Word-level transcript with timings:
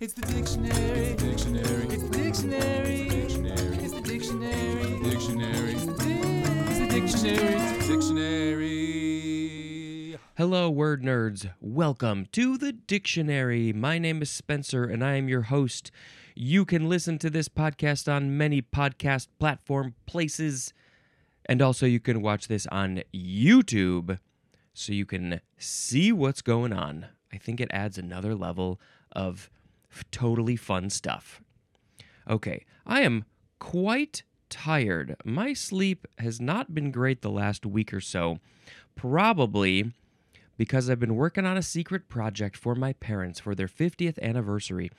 It's 0.00 0.12
the 0.12 0.22
dictionary. 0.22 1.14
Dictionary. 1.14 1.86
It's 1.86 2.02
the 2.02 2.08
dictionary. 2.08 3.06
It's 3.06 3.22
the 3.22 3.30
dictionary. 3.30 3.76
It's 3.78 3.92
the 3.92 4.00
dictionary. 4.00 4.98
Dictionary. 5.04 5.74
It's 5.74 5.84
the 6.80 6.88
dictionary. 6.90 7.86
Dictionary. 7.86 8.58
Hello, 10.36 10.68
word 10.68 11.04
nerds. 11.04 11.48
Welcome 11.60 12.26
to 12.32 12.58
the 12.58 12.72
dictionary. 12.72 13.72
My 13.72 14.00
name 14.00 14.20
is 14.20 14.30
Spencer, 14.30 14.82
and 14.82 15.04
I 15.04 15.14
am 15.14 15.28
your 15.28 15.42
host. 15.42 15.92
You 16.34 16.64
can 16.64 16.88
listen 16.88 17.16
to 17.20 17.30
this 17.30 17.48
podcast 17.48 18.12
on 18.12 18.36
many 18.36 18.62
podcast 18.62 19.28
platform 19.38 19.94
places, 20.06 20.74
and 21.46 21.62
also 21.62 21.86
you 21.86 22.00
can 22.00 22.20
watch 22.20 22.48
this 22.48 22.66
on 22.72 23.04
YouTube 23.14 24.18
so 24.72 24.92
you 24.92 25.06
can 25.06 25.40
see 25.56 26.10
what's 26.10 26.42
going 26.42 26.72
on. 26.72 27.06
I 27.32 27.38
think 27.38 27.60
it 27.60 27.68
adds 27.70 27.96
another 27.96 28.34
level 28.34 28.80
of 29.12 29.34
f- 29.36 29.50
totally 30.10 30.56
fun 30.56 30.90
stuff. 30.90 31.40
Okay, 32.28 32.64
I 32.86 33.02
am 33.02 33.24
quite 33.58 34.22
tired. 34.50 35.16
My 35.24 35.52
sleep 35.52 36.06
has 36.18 36.40
not 36.40 36.74
been 36.74 36.90
great 36.90 37.22
the 37.22 37.30
last 37.30 37.66
week 37.66 37.92
or 37.92 38.00
so. 38.00 38.38
Probably 38.96 39.92
because 40.56 40.88
I've 40.88 41.00
been 41.00 41.16
working 41.16 41.44
on 41.44 41.56
a 41.56 41.62
secret 41.62 42.08
project 42.08 42.56
for 42.56 42.74
my 42.74 42.92
parents 42.94 43.40
for 43.40 43.54
their 43.54 43.66
50th 43.66 44.18
anniversary. 44.20 44.90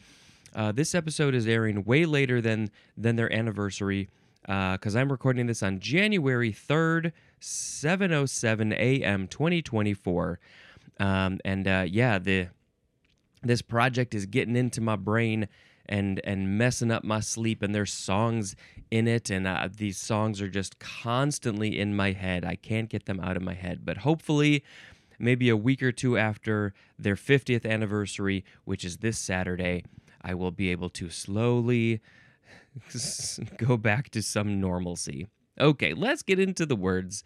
Uh, 0.53 0.71
this 0.71 0.93
episode 0.93 1.33
is 1.33 1.47
airing 1.47 1.83
way 1.83 2.05
later 2.05 2.41
than 2.41 2.69
than 2.97 3.15
their 3.15 3.31
anniversary 3.31 4.09
because 4.41 4.95
I'm 4.95 5.11
recording 5.11 5.47
this 5.47 5.63
on 5.63 5.79
January 5.79 6.51
3rd, 6.51 7.11
7:07 7.41 8.73
a.m. 8.73 9.27
2024. 9.27 10.39
Um, 10.99 11.39
and 11.43 11.67
uh, 11.67 11.85
yeah, 11.87 12.19
the 12.19 12.47
this 13.47 13.61
project 13.61 14.13
is 14.13 14.25
getting 14.25 14.55
into 14.55 14.81
my 14.81 14.95
brain 14.95 15.47
and 15.87 16.19
and 16.23 16.57
messing 16.57 16.91
up 16.91 17.03
my 17.03 17.19
sleep 17.19 17.61
and 17.61 17.75
there's 17.75 17.93
songs 17.93 18.55
in 18.89 19.07
it 19.07 19.29
and 19.29 19.45
uh, 19.45 19.69
these 19.71 19.97
songs 19.97 20.41
are 20.41 20.49
just 20.49 20.79
constantly 20.79 21.79
in 21.79 21.95
my 21.95 22.11
head. 22.11 22.43
I 22.43 22.55
can't 22.55 22.89
get 22.89 23.05
them 23.05 23.19
out 23.19 23.37
of 23.37 23.43
my 23.43 23.53
head 23.53 23.85
but 23.85 23.97
hopefully 23.97 24.63
maybe 25.19 25.47
a 25.47 25.55
week 25.55 25.83
or 25.83 25.91
two 25.91 26.17
after 26.17 26.73
their 26.97 27.15
50th 27.15 27.65
anniversary 27.69 28.43
which 28.65 28.83
is 28.83 28.97
this 28.97 29.17
saturday 29.17 29.81
i 30.21 30.33
will 30.33 30.51
be 30.51 30.69
able 30.69 30.89
to 30.89 31.09
slowly 31.09 32.01
go 33.57 33.77
back 33.77 34.09
to 34.09 34.21
some 34.21 34.59
normalcy. 34.59 35.27
Okay 35.59 35.93
let's 35.93 36.23
get 36.23 36.39
into 36.39 36.65
the 36.65 36.75
words. 36.75 37.23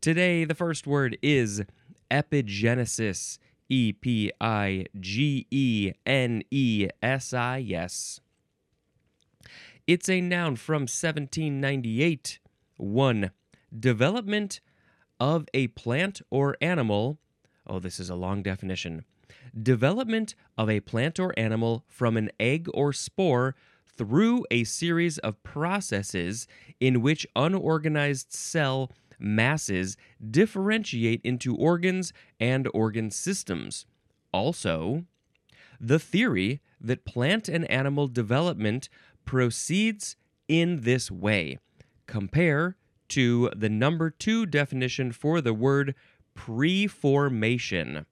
Today 0.00 0.44
the 0.44 0.54
first 0.54 0.86
word 0.86 1.18
is 1.22 1.62
epigenesis 2.10 3.38
E 3.68 3.92
P 3.92 4.32
I 4.40 4.86
G 4.98 5.46
E 5.50 5.92
N 6.04 6.42
E 6.50 6.88
S 7.02 7.32
I 7.32 7.66
S. 7.72 8.20
It's 9.86 10.08
a 10.08 10.20
noun 10.20 10.56
from 10.56 10.82
1798. 10.82 12.38
1. 12.76 13.30
Development 13.78 14.60
of 15.18 15.46
a 15.54 15.68
plant 15.68 16.20
or 16.30 16.56
animal. 16.60 17.18
Oh, 17.66 17.78
this 17.78 17.98
is 17.98 18.10
a 18.10 18.14
long 18.14 18.42
definition. 18.42 19.04
Development 19.60 20.34
of 20.58 20.68
a 20.68 20.80
plant 20.80 21.18
or 21.18 21.32
animal 21.38 21.84
from 21.88 22.16
an 22.16 22.30
egg 22.38 22.68
or 22.74 22.92
spore 22.92 23.54
through 23.86 24.44
a 24.50 24.64
series 24.64 25.18
of 25.18 25.42
processes 25.42 26.46
in 26.80 27.00
which 27.00 27.26
unorganized 27.34 28.32
cell 28.32 28.90
masses 29.18 29.96
differentiate 30.30 31.20
into 31.24 31.54
organs 31.56 32.12
and 32.38 32.68
organ 32.74 33.10
systems. 33.10 33.86
Also, 34.32 35.04
the 35.80 35.98
theory 35.98 36.60
that 36.80 37.04
plant 37.04 37.48
and 37.48 37.70
animal 37.70 38.08
development 38.08 38.88
proceeds 39.24 40.16
in 40.48 40.82
this 40.82 41.10
way. 41.10 41.58
Compare 42.06 42.76
to 43.08 43.50
the 43.54 43.68
number 43.68 44.10
two 44.10 44.46
definition 44.46 45.12
for 45.12 45.40
the 45.40 45.54
word 45.54 45.94
preformation. 46.34 48.06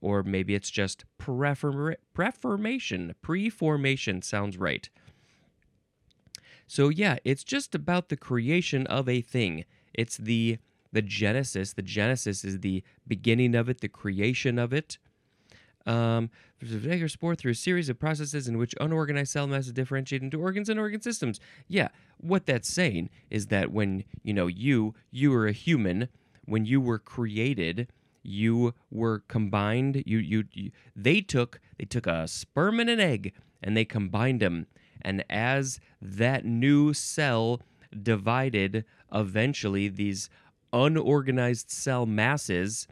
Or 0.00 0.22
maybe 0.22 0.54
it's 0.54 0.70
just 0.70 1.04
prefer- 1.18 1.96
preformation. 2.14 3.14
Preformation 3.22 4.22
sounds 4.22 4.56
right. 4.56 4.88
So, 6.66 6.88
yeah, 6.88 7.18
it's 7.24 7.44
just 7.44 7.74
about 7.74 8.08
the 8.08 8.16
creation 8.16 8.86
of 8.86 9.08
a 9.08 9.20
thing. 9.20 9.64
It's 9.94 10.16
the 10.16 10.58
the 10.92 11.02
genesis. 11.02 11.72
The 11.72 11.82
genesis 11.82 12.44
is 12.44 12.60
the 12.60 12.82
beginning 13.06 13.54
of 13.54 13.68
it, 13.68 13.80
the 13.80 13.88
creation 13.88 14.58
of 14.58 14.72
it. 14.72 14.98
Um, 15.86 16.30
egg 16.62 17.02
or 17.02 17.08
spore 17.08 17.34
through 17.34 17.52
a 17.52 17.54
series 17.54 17.88
of 17.88 17.98
processes 17.98 18.46
in 18.46 18.58
which 18.58 18.74
unorganized 18.80 19.32
cell 19.32 19.46
masses 19.46 19.72
differentiate 19.72 20.22
into 20.22 20.40
organs 20.40 20.68
and 20.68 20.78
organ 20.78 21.00
systems. 21.00 21.40
Yeah, 21.68 21.88
what 22.18 22.46
that's 22.46 22.68
saying 22.68 23.08
is 23.30 23.46
that 23.46 23.72
when 23.72 24.04
you 24.22 24.34
know 24.34 24.46
you 24.46 24.94
you 25.10 25.30
were 25.30 25.46
a 25.46 25.52
human, 25.52 26.08
when 26.44 26.66
you 26.66 26.80
were 26.80 26.98
created, 26.98 27.88
you 28.22 28.74
were 28.90 29.20
combined. 29.28 30.02
You 30.06 30.18
you, 30.18 30.44
you 30.52 30.70
they 30.94 31.20
took 31.22 31.60
they 31.78 31.86
took 31.86 32.06
a 32.06 32.28
sperm 32.28 32.78
and 32.78 32.90
an 32.90 33.00
egg 33.00 33.32
and 33.62 33.76
they 33.76 33.84
combined 33.84 34.40
them, 34.40 34.66
and 35.00 35.24
as 35.30 35.80
that 36.02 36.44
new 36.44 36.92
cell 36.92 37.62
divided 38.02 38.84
eventually 39.12 39.88
these 39.88 40.28
unorganized 40.72 41.70
cell 41.70 42.06
masses 42.06 42.86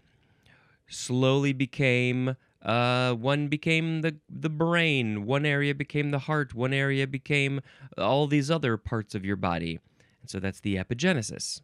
slowly 0.89 1.53
became 1.53 2.37
uh, 2.63 3.15
one 3.15 3.47
became 3.47 4.01
the 4.01 4.17
the 4.29 4.51
brain 4.51 5.25
one 5.25 5.47
area 5.47 5.75
became 5.75 6.11
the 6.11 6.19
heart 6.21 6.55
one 6.55 6.73
area 6.73 7.07
became 7.07 7.61
all 7.97 8.27
these 8.27 8.51
other 8.51 8.77
parts 8.77 9.15
of 9.15 9.25
your 9.25 9.37
body 9.37 9.79
and 10.21 10.31
so 10.31 10.41
that's 10.41 10.61
the 10.61 10.77
epigenesis 10.77 11.61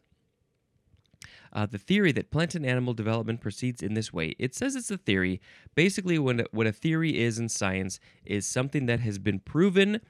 uh, 1.55 1.65
the 1.65 1.77
theory 1.77 2.11
that 2.11 2.31
plant 2.31 2.53
and 2.53 2.65
animal 2.65 2.93
development 2.93 3.39
proceeds 3.39 3.81
in 3.81 3.93
this 3.93 4.11
way. 4.11 4.35
It 4.37 4.53
says 4.53 4.75
it's 4.75 4.91
a 4.91 4.97
theory. 4.97 5.39
Basically, 5.73 6.19
when, 6.19 6.43
what 6.51 6.67
a 6.67 6.73
theory 6.73 7.17
is 7.17 7.39
in 7.39 7.47
science 7.47 7.97
is 8.25 8.45
something 8.45 8.87
that 8.87 8.99
has 8.99 9.17
been 9.17 9.39
proven 9.39 10.01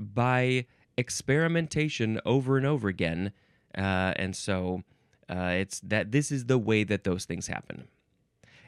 by 0.00 0.64
experimentation 0.96 2.18
over 2.24 2.56
and 2.56 2.64
over 2.64 2.88
again. 2.88 3.32
Uh, 3.76 4.12
and 4.16 4.34
so 4.34 4.82
uh, 5.28 5.54
it's 5.54 5.80
that 5.80 6.12
this 6.12 6.30
is 6.30 6.46
the 6.46 6.58
way 6.58 6.84
that 6.84 7.04
those 7.04 7.24
things 7.24 7.46
happen. 7.46 7.88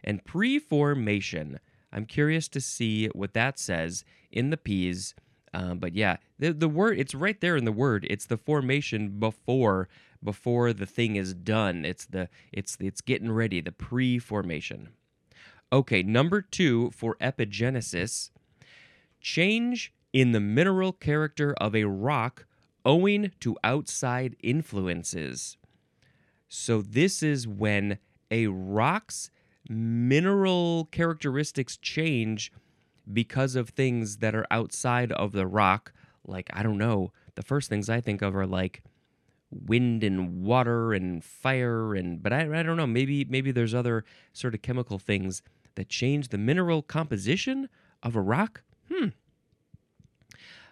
And 0.05 0.25
preformation, 0.25 1.61
I'm 1.93 2.07
curious 2.07 2.49
to 2.49 2.61
see 2.61 3.07
what 3.09 3.35
that 3.35 3.59
says 3.59 4.05
in 4.31 4.51
the 4.51 4.57
P's. 4.57 5.15
Um, 5.55 5.79
but 5.79 5.95
yeah, 5.95 6.19
the 6.39 6.53
the 6.53 6.69
word 6.69 6.99
it's 6.99 7.15
right 7.15 7.41
there 7.41 7.57
in 7.57 7.65
the 7.65 7.73
word. 7.73 8.07
It's 8.11 8.27
the 8.27 8.37
formation 8.37 9.19
before 9.19 9.89
before 10.23 10.73
the 10.73 10.87
thing 10.87 11.17
is 11.17 11.33
done. 11.33 11.85
It's 11.85 12.05
the 12.05 12.29
it's 12.53 12.77
it's 12.81 13.01
getting 13.01 13.33
ready. 13.33 13.61
The 13.61 13.73
pre-formation. 13.73 14.91
Okay, 15.73 16.03
number 16.03 16.41
two 16.41 16.91
for 16.91 17.17
epigenesis, 17.17 18.31
change 19.21 19.93
in 20.13 20.33
the 20.33 20.41
mineral 20.41 20.93
character 20.93 21.55
of 21.61 21.75
a 21.75 21.85
rock 21.85 22.47
owing 22.89 23.31
to 23.39 23.55
outside 23.63 24.35
influences. 24.43 25.59
So, 26.49 26.81
this 26.81 27.23
is 27.23 27.47
when 27.47 27.99
a 28.31 28.47
rock's 28.47 29.31
mineral 29.69 30.89
characteristics 30.91 31.77
change 31.77 32.51
because 33.13 33.55
of 33.55 33.69
things 33.69 34.17
that 34.17 34.35
are 34.35 34.47
outside 34.51 35.13
of 35.13 35.33
the 35.33 35.47
rock. 35.47 35.93
Like, 36.27 36.49
I 36.55 36.63
don't 36.63 36.79
know, 36.79 37.13
the 37.35 37.43
first 37.43 37.69
things 37.69 37.91
I 37.91 38.01
think 38.01 38.23
of 38.23 38.35
are 38.35 38.47
like 38.47 38.83
wind 39.51 40.03
and 40.03 40.43
water 40.43 40.93
and 40.93 41.23
fire 41.25 41.95
and 41.95 42.23
but 42.23 42.33
I, 42.33 42.41
I 42.59 42.63
don't 42.63 42.77
know 42.77 42.87
maybe 42.87 43.25
maybe 43.25 43.51
there's 43.51 43.75
other 43.75 44.05
sort 44.35 44.55
of 44.55 44.61
chemical 44.61 44.99
things 44.99 45.41
that 45.75 45.89
change 45.89 46.29
the 46.29 46.37
mineral 46.37 46.83
composition 46.83 47.71
of 48.03 48.15
a 48.15 48.21
rock 48.21 48.63
hmm 48.93 49.07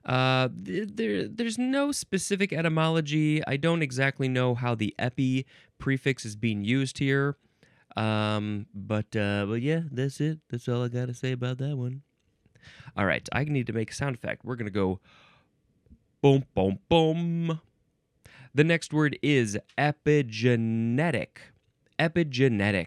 uh, 0.06 0.49
there, 0.53 1.26
there's 1.26 1.58
no 1.58 1.91
specific 1.91 2.53
etymology. 2.53 3.44
I 3.47 3.56
don't 3.56 3.82
exactly 3.82 4.29
know 4.29 4.55
how 4.55 4.75
the 4.75 4.94
epi 4.99 5.47
prefix 5.79 6.25
is 6.25 6.37
being 6.37 6.64
used 6.64 6.99
here. 6.99 7.37
Um, 7.97 8.67
but 8.73 9.17
uh, 9.17 9.47
but 9.47 9.62
yeah, 9.62 9.81
that's 9.91 10.20
it. 10.20 10.38
That's 10.49 10.69
all 10.69 10.85
I 10.85 10.88
gotta 10.88 11.14
say 11.14 11.32
about 11.32 11.58
that 11.58 11.76
one. 11.76 12.03
All 12.97 13.06
right, 13.06 13.29
I 13.32 13.44
need 13.44 13.67
to 13.67 13.73
make 13.73 13.91
a 13.91 13.94
sound 13.94 14.14
effect. 14.14 14.44
We're 14.44 14.56
gonna 14.56 14.70
go 14.70 15.00
boom, 16.23 16.44
boom, 16.55 16.79
boom. 16.88 17.61
The 18.55 18.64
next 18.64 18.93
word 18.93 19.19
is 19.23 19.59
epigenetic. 19.76 21.29
Epigenetic. 21.99 22.87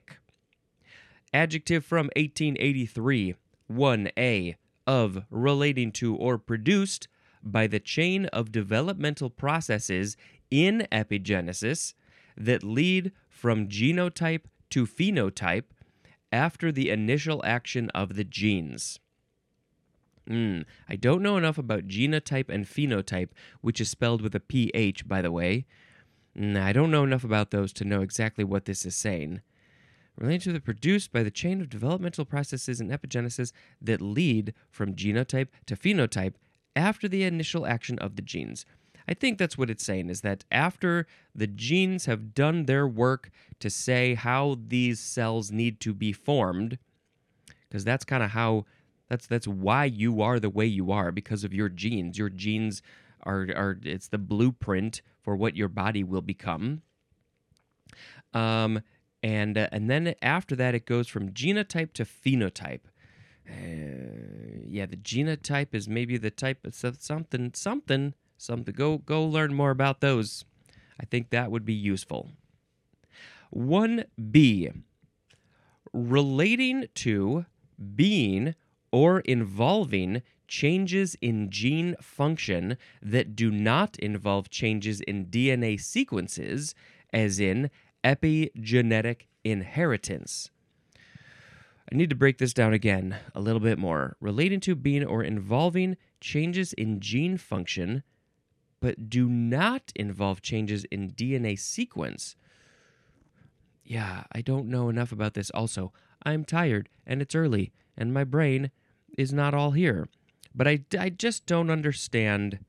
Adjective 1.33 1.85
from 1.85 2.07
1883. 2.15 3.35
1a 3.71 4.55
of 4.89 5.23
relating 5.29 5.91
to 5.91 6.15
or 6.15 6.39
produced 6.39 7.07
by 7.43 7.67
the 7.67 7.79
chain 7.79 8.25
of 8.27 8.51
developmental 8.51 9.29
processes 9.29 10.17
in 10.49 10.87
epigenesis 10.91 11.93
that 12.35 12.63
lead 12.63 13.11
from 13.29 13.67
genotype 13.67 14.45
to 14.71 14.87
phenotype 14.87 15.65
after 16.31 16.71
the 16.71 16.89
initial 16.89 17.39
action 17.45 17.91
of 17.91 18.15
the 18.15 18.23
genes. 18.23 18.99
Mm, 20.27 20.65
I 20.87 20.95
don't 20.95 21.21
know 21.21 21.37
enough 21.37 21.59
about 21.59 21.87
genotype 21.87 22.49
and 22.49 22.65
phenotype, 22.65 23.29
which 23.61 23.79
is 23.79 23.89
spelled 23.89 24.23
with 24.23 24.33
a 24.33 24.39
PH, 24.39 25.07
by 25.07 25.21
the 25.21 25.31
way. 25.31 25.67
Mm, 26.35 26.59
I 26.59 26.73
don't 26.73 26.89
know 26.89 27.03
enough 27.03 27.23
about 27.23 27.51
those 27.51 27.71
to 27.73 27.85
know 27.85 28.01
exactly 28.01 28.43
what 28.43 28.65
this 28.65 28.87
is 28.87 28.95
saying. 28.95 29.41
Related 30.19 30.43
to 30.43 30.53
the 30.53 30.59
produced 30.59 31.13
by 31.13 31.23
the 31.23 31.31
chain 31.31 31.61
of 31.61 31.69
developmental 31.69 32.25
processes 32.25 32.81
in 32.81 32.89
epigenesis 32.89 33.53
that 33.81 34.01
lead 34.01 34.53
from 34.69 34.93
genotype 34.93 35.47
to 35.65 35.77
phenotype 35.77 36.33
after 36.75 37.07
the 37.07 37.23
initial 37.23 37.65
action 37.65 37.97
of 37.99 38.17
the 38.17 38.21
genes. 38.21 38.65
I 39.07 39.13
think 39.13 39.37
that's 39.37 39.57
what 39.57 39.69
it's 39.69 39.83
saying 39.83 40.09
is 40.09 40.21
that 40.21 40.43
after 40.51 41.07
the 41.33 41.47
genes 41.47 42.05
have 42.05 42.35
done 42.35 42.65
their 42.65 42.85
work 42.85 43.31
to 43.59 43.69
say 43.69 44.13
how 44.13 44.57
these 44.67 44.99
cells 44.99 45.51
need 45.51 45.79
to 45.79 45.93
be 45.93 46.11
formed, 46.11 46.77
because 47.67 47.85
that's 47.85 48.03
kind 48.03 48.21
of 48.21 48.31
how 48.31 48.65
that's 49.07 49.25
that's 49.25 49.47
why 49.47 49.85
you 49.85 50.21
are 50.21 50.39
the 50.39 50.49
way 50.49 50.65
you 50.65 50.91
are 50.91 51.13
because 51.13 51.45
of 51.45 51.53
your 51.53 51.69
genes. 51.69 52.17
Your 52.17 52.29
genes 52.29 52.81
are 53.23 53.47
are 53.55 53.79
it's 53.83 54.09
the 54.09 54.17
blueprint 54.17 55.01
for 55.21 55.35
what 55.35 55.55
your 55.55 55.69
body 55.69 56.03
will 56.03 56.21
become. 56.21 56.81
Um, 58.33 58.81
and 59.21 59.57
uh, 59.57 59.67
and 59.71 59.89
then 59.89 60.15
after 60.21 60.55
that, 60.55 60.75
it 60.75 60.85
goes 60.85 61.07
from 61.07 61.31
genotype 61.31 61.93
to 61.93 62.05
phenotype. 62.05 62.81
Uh, 63.47 64.63
yeah, 64.65 64.85
the 64.85 64.97
genotype 64.97 65.73
is 65.73 65.89
maybe 65.89 66.17
the 66.17 66.31
type 66.31 66.65
of 66.65 66.73
something 66.75 67.51
something 67.53 68.13
something. 68.37 68.73
Go 68.73 68.97
go 68.99 69.25
learn 69.25 69.53
more 69.53 69.71
about 69.71 70.01
those. 70.01 70.45
I 70.99 71.05
think 71.05 71.29
that 71.29 71.51
would 71.51 71.65
be 71.65 71.73
useful. 71.73 72.31
One 73.49 74.05
B, 74.31 74.69
relating 75.93 76.87
to 76.95 77.45
being 77.95 78.55
or 78.91 79.21
involving 79.21 80.21
changes 80.47 81.15
in 81.21 81.49
gene 81.49 81.95
function 82.01 82.77
that 83.01 83.35
do 83.35 83.51
not 83.51 83.97
involve 83.99 84.49
changes 84.49 84.99
in 85.01 85.27
DNA 85.27 85.79
sequences, 85.79 86.75
as 87.13 87.39
in 87.39 87.69
epigenetic 88.03 89.23
inheritance. 89.43 90.49
I 91.91 91.95
need 91.95 92.09
to 92.11 92.15
break 92.15 92.37
this 92.37 92.53
down 92.53 92.73
again 92.73 93.17
a 93.33 93.41
little 93.41 93.59
bit 93.59 93.79
more. 93.79 94.15
Relating 94.19 94.59
to 94.61 94.75
being 94.75 95.03
or 95.03 95.23
involving 95.23 95.97
changes 96.21 96.73
in 96.73 96.99
gene 96.99 97.37
function, 97.37 98.03
but 98.79 99.09
do 99.09 99.27
not 99.27 99.91
involve 99.95 100.41
changes 100.41 100.85
in 100.85 101.11
DNA 101.11 101.57
sequence. 101.57 102.35
Yeah, 103.83 104.25
I 104.31 104.41
don't 104.41 104.67
know 104.67 104.89
enough 104.89 105.11
about 105.11 105.33
this. 105.33 105.49
Also, 105.49 105.91
I'm 106.23 106.45
tired 106.45 106.89
and 107.07 107.21
it's 107.21 107.33
early 107.33 107.71
and 107.97 108.13
my 108.13 108.23
brain 108.23 108.69
is 109.17 109.33
not 109.33 109.53
all 109.55 109.71
here. 109.71 110.07
But 110.53 110.67
I, 110.67 110.81
I 110.97 111.09
just 111.09 111.45
don't 111.45 111.71
understand 111.71 112.59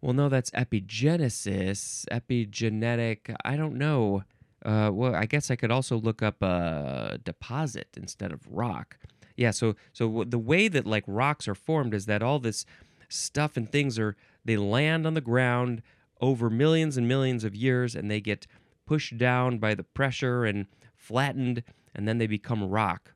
well, 0.00 0.14
no, 0.14 0.30
that's 0.30 0.50
epigenesis, 0.52 2.06
epigenetic. 2.06 3.34
I 3.44 3.56
don't 3.56 3.76
know. 3.76 4.24
Uh, 4.64 4.90
well, 4.92 5.14
I 5.14 5.26
guess 5.26 5.50
I 5.50 5.56
could 5.56 5.70
also 5.70 5.98
look 5.98 6.22
up 6.22 6.42
a 6.42 7.18
deposit 7.22 7.88
instead 7.96 8.32
of 8.32 8.40
rock. 8.48 8.98
Yeah, 9.40 9.52
so 9.52 9.74
so 9.94 10.22
the 10.28 10.38
way 10.38 10.68
that 10.68 10.86
like 10.86 11.04
rocks 11.06 11.48
are 11.48 11.54
formed 11.54 11.94
is 11.94 12.04
that 12.04 12.22
all 12.22 12.38
this 12.38 12.66
stuff 13.08 13.56
and 13.56 13.66
things 13.66 13.98
are 13.98 14.14
they 14.44 14.58
land 14.58 15.06
on 15.06 15.14
the 15.14 15.22
ground 15.22 15.80
over 16.20 16.50
millions 16.50 16.98
and 16.98 17.08
millions 17.08 17.42
of 17.42 17.54
years 17.54 17.94
and 17.94 18.10
they 18.10 18.20
get 18.20 18.46
pushed 18.84 19.16
down 19.16 19.56
by 19.56 19.74
the 19.74 19.82
pressure 19.82 20.44
and 20.44 20.66
flattened 20.94 21.62
and 21.94 22.06
then 22.06 22.18
they 22.18 22.26
become 22.26 22.68
rock. 22.68 23.14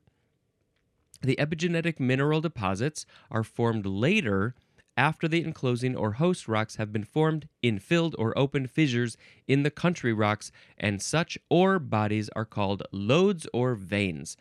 The 1.21 1.35
epigenetic 1.35 1.99
mineral 1.99 2.41
deposits 2.41 3.05
are 3.29 3.43
formed 3.43 3.85
later 3.85 4.55
after 4.97 5.27
the 5.27 5.43
enclosing 5.43 5.95
or 5.95 6.13
host 6.13 6.47
rocks 6.47 6.77
have 6.77 6.91
been 6.91 7.03
formed 7.03 7.47
in 7.61 7.77
filled 7.77 8.15
or 8.17 8.35
open 8.35 8.65
fissures 8.65 9.15
in 9.47 9.61
the 9.61 9.69
country 9.69 10.11
rocks, 10.13 10.51
and 10.75 11.03
such 11.03 11.37
ore 11.51 11.77
bodies 11.77 12.29
are 12.35 12.45
called 12.45 12.81
lodes 12.91 13.45
or 13.53 13.75
veins. 13.75 14.37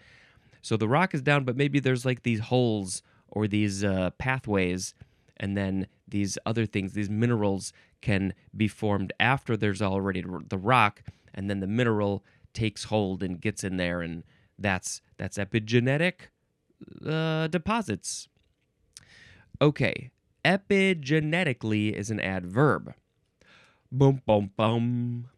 So 0.64 0.78
the 0.78 0.88
rock 0.88 1.12
is 1.12 1.20
down, 1.20 1.44
but 1.44 1.58
maybe 1.58 1.78
there's 1.78 2.06
like 2.06 2.22
these 2.22 2.40
holes 2.40 3.02
or 3.28 3.46
these 3.46 3.84
uh, 3.84 4.12
pathways, 4.16 4.94
and 5.37 5.58
then 5.58 5.87
these 6.08 6.38
other 6.46 6.65
things, 6.65 6.94
these 6.94 7.10
minerals 7.10 7.74
can 8.00 8.32
be 8.56 8.67
formed 8.67 9.12
after 9.20 9.58
there's 9.58 9.82
already 9.82 10.24
the 10.48 10.56
rock, 10.56 11.03
and 11.34 11.50
then 11.50 11.60
the 11.60 11.67
mineral 11.67 12.24
takes 12.55 12.84
hold 12.84 13.22
and 13.22 13.43
gets 13.43 13.62
in 13.62 13.77
there, 13.77 14.00
and 14.00 14.24
that's 14.58 15.03
that's 15.19 15.36
epigenetic 15.36 16.29
uh, 17.06 17.46
deposits. 17.48 18.29
Okay, 19.60 20.12
epigenetically 20.46 21.93
is 21.93 22.10
an 22.10 22.20
adverb. 22.20 22.94
Boom, 23.93 24.22
boom, 24.24 24.50
boom. 24.56 25.29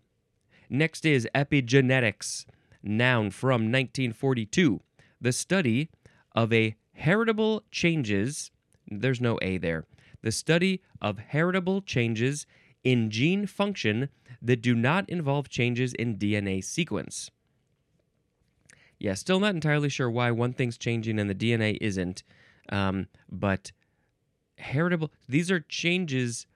Next 0.70 1.04
is 1.04 1.28
epigenetics, 1.34 2.46
noun 2.84 3.32
from 3.32 3.72
1942. 3.72 4.82
The 5.20 5.32
study 5.32 5.88
of 6.34 6.52
a 6.52 6.76
heritable 6.92 7.64
changes, 7.70 8.50
there's 8.86 9.20
no 9.20 9.38
A 9.42 9.58
there, 9.58 9.86
the 10.22 10.32
study 10.32 10.82
of 11.00 11.18
heritable 11.18 11.82
changes 11.82 12.46
in 12.84 13.10
gene 13.10 13.46
function 13.46 14.08
that 14.40 14.62
do 14.62 14.74
not 14.74 15.08
involve 15.08 15.48
changes 15.48 15.92
in 15.94 16.16
DNA 16.16 16.62
sequence. 16.62 17.30
Yeah, 18.98 19.14
still 19.14 19.40
not 19.40 19.54
entirely 19.54 19.88
sure 19.88 20.10
why 20.10 20.30
one 20.30 20.52
thing's 20.52 20.78
changing 20.78 21.18
and 21.18 21.28
the 21.28 21.34
DNA 21.34 21.76
isn't, 21.80 22.22
um, 22.70 23.08
but 23.30 23.72
heritable 24.58 25.12
these 25.28 25.50
are 25.50 25.60
changes. 25.60 26.46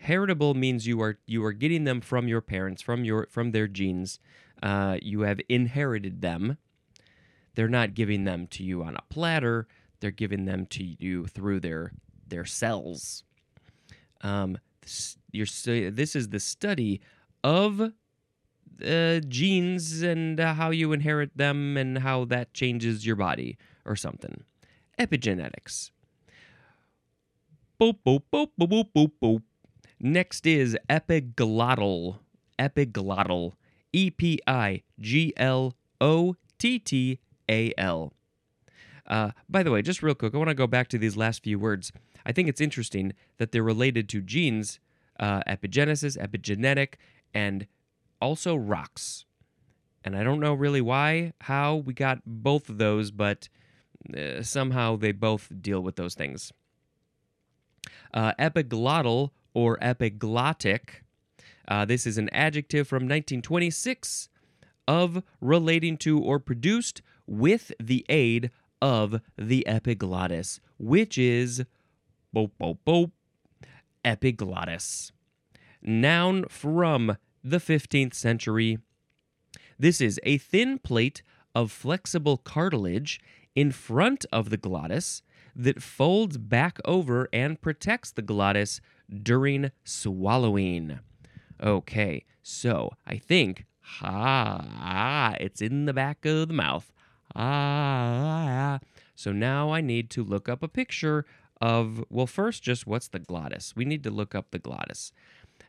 Heritable 0.00 0.54
means 0.54 0.86
you 0.86 1.00
are 1.00 1.18
you 1.26 1.44
are 1.44 1.52
getting 1.52 1.84
them 1.84 2.00
from 2.00 2.28
your 2.28 2.40
parents 2.40 2.82
from 2.82 3.04
your 3.04 3.26
from 3.30 3.50
their 3.50 3.66
genes. 3.66 4.20
Uh, 4.62 4.98
you 5.02 5.22
have 5.22 5.40
inherited 5.48 6.20
them 6.20 6.58
they're 7.58 7.66
not 7.66 7.92
giving 7.92 8.22
them 8.22 8.46
to 8.46 8.62
you 8.62 8.84
on 8.84 8.94
a 8.94 9.02
platter 9.10 9.66
they're 9.98 10.12
giving 10.12 10.44
them 10.44 10.64
to 10.66 10.84
you 10.84 11.26
through 11.26 11.58
their 11.58 11.90
their 12.28 12.44
cells 12.44 13.24
um, 14.20 14.58
you're, 15.32 15.46
this 15.90 16.14
is 16.14 16.28
the 16.28 16.38
study 16.38 17.00
of 17.42 17.80
uh, 17.80 19.18
genes 19.26 20.02
and 20.02 20.38
uh, 20.38 20.54
how 20.54 20.70
you 20.70 20.92
inherit 20.92 21.36
them 21.36 21.76
and 21.76 21.98
how 21.98 22.24
that 22.24 22.54
changes 22.54 23.04
your 23.04 23.16
body 23.16 23.58
or 23.84 23.96
something 23.96 24.44
epigenetics 24.96 25.90
Boop, 27.80 27.98
boop, 28.04 28.22
boop, 28.32 28.48
boop, 28.58 28.68
boop, 28.68 28.88
boop, 28.92 29.12
boop. 29.22 29.42
Next 30.00 30.46
is 30.46 30.76
epiglottal. 30.90 32.18
Epiglottal. 32.58 33.52
E 33.92 34.10
P 34.10 34.40
I 34.48 34.82
G 34.98 35.32
L 35.36 35.76
O 36.00 36.34
T 36.58 36.80
T 36.80 37.20
A 37.48 37.72
L. 37.78 38.12
Uh, 39.06 39.30
by 39.48 39.62
the 39.62 39.70
way, 39.70 39.80
just 39.80 40.02
real 40.02 40.14
quick, 40.14 40.34
I 40.34 40.38
want 40.38 40.48
to 40.50 40.54
go 40.54 40.66
back 40.66 40.88
to 40.88 40.98
these 40.98 41.16
last 41.16 41.42
few 41.42 41.58
words. 41.58 41.92
I 42.26 42.32
think 42.32 42.48
it's 42.48 42.60
interesting 42.60 43.14
that 43.38 43.52
they're 43.52 43.62
related 43.62 44.08
to 44.10 44.20
genes, 44.20 44.80
uh, 45.18 45.40
epigenesis, 45.48 46.18
epigenetic, 46.18 46.94
and 47.32 47.66
also 48.20 48.54
rocks. 48.54 49.24
And 50.04 50.16
I 50.16 50.22
don't 50.22 50.40
know 50.40 50.54
really 50.54 50.82
why, 50.82 51.32
how 51.42 51.76
we 51.76 51.94
got 51.94 52.20
both 52.26 52.68
of 52.68 52.78
those, 52.78 53.10
but 53.10 53.48
uh, 54.16 54.42
somehow 54.42 54.96
they 54.96 55.12
both 55.12 55.50
deal 55.60 55.80
with 55.80 55.96
those 55.96 56.14
things. 56.14 56.52
Uh, 58.12 58.32
epiglottal 58.38 59.30
or 59.54 59.76
epiglottic. 59.78 61.02
Uh, 61.66 61.84
this 61.84 62.06
is 62.06 62.16
an 62.18 62.28
adjective 62.30 62.86
from 62.86 63.02
1926 63.02 64.28
of 64.86 65.22
relating 65.40 65.96
to 65.98 66.18
or 66.18 66.38
produced 66.38 67.02
with 67.28 67.72
the 67.78 68.04
aid 68.08 68.50
of 68.80 69.20
the 69.36 69.66
epiglottis, 69.66 70.60
which 70.78 71.18
is 71.18 71.64
boop, 72.34 72.52
boop, 72.60 72.78
boop, 72.86 73.10
epiglottis. 74.04 75.12
Noun 75.82 76.46
from 76.48 77.16
the 77.44 77.58
15th 77.58 78.14
century. 78.14 78.78
This 79.78 80.00
is 80.00 80.18
a 80.24 80.38
thin 80.38 80.78
plate 80.78 81.22
of 81.54 81.70
flexible 81.70 82.36
cartilage 82.36 83.20
in 83.54 83.70
front 83.72 84.24
of 84.32 84.50
the 84.50 84.56
glottis 84.56 85.22
that 85.54 85.82
folds 85.82 86.38
back 86.38 86.78
over 86.84 87.28
and 87.32 87.60
protects 87.60 88.10
the 88.12 88.22
glottis 88.22 88.80
during 89.22 89.70
swallowing. 89.84 91.00
Okay, 91.60 92.24
so 92.42 92.92
I 93.06 93.18
think, 93.18 93.66
ha, 93.80 94.64
ah, 94.80 95.34
it's 95.40 95.60
in 95.60 95.86
the 95.86 95.92
back 95.92 96.24
of 96.24 96.48
the 96.48 96.54
mouth. 96.54 96.92
Ah, 97.38 98.80
so 99.14 99.30
now 99.30 99.70
I 99.70 99.80
need 99.80 100.10
to 100.10 100.24
look 100.24 100.48
up 100.48 100.60
a 100.62 100.68
picture 100.68 101.24
of, 101.60 102.04
well, 102.10 102.26
first, 102.26 102.64
just 102.64 102.84
what's 102.86 103.06
the 103.06 103.20
glottis? 103.20 103.76
We 103.76 103.84
need 103.84 104.02
to 104.02 104.10
look 104.10 104.34
up 104.34 104.50
the 104.50 104.58
glottis. 104.58 105.12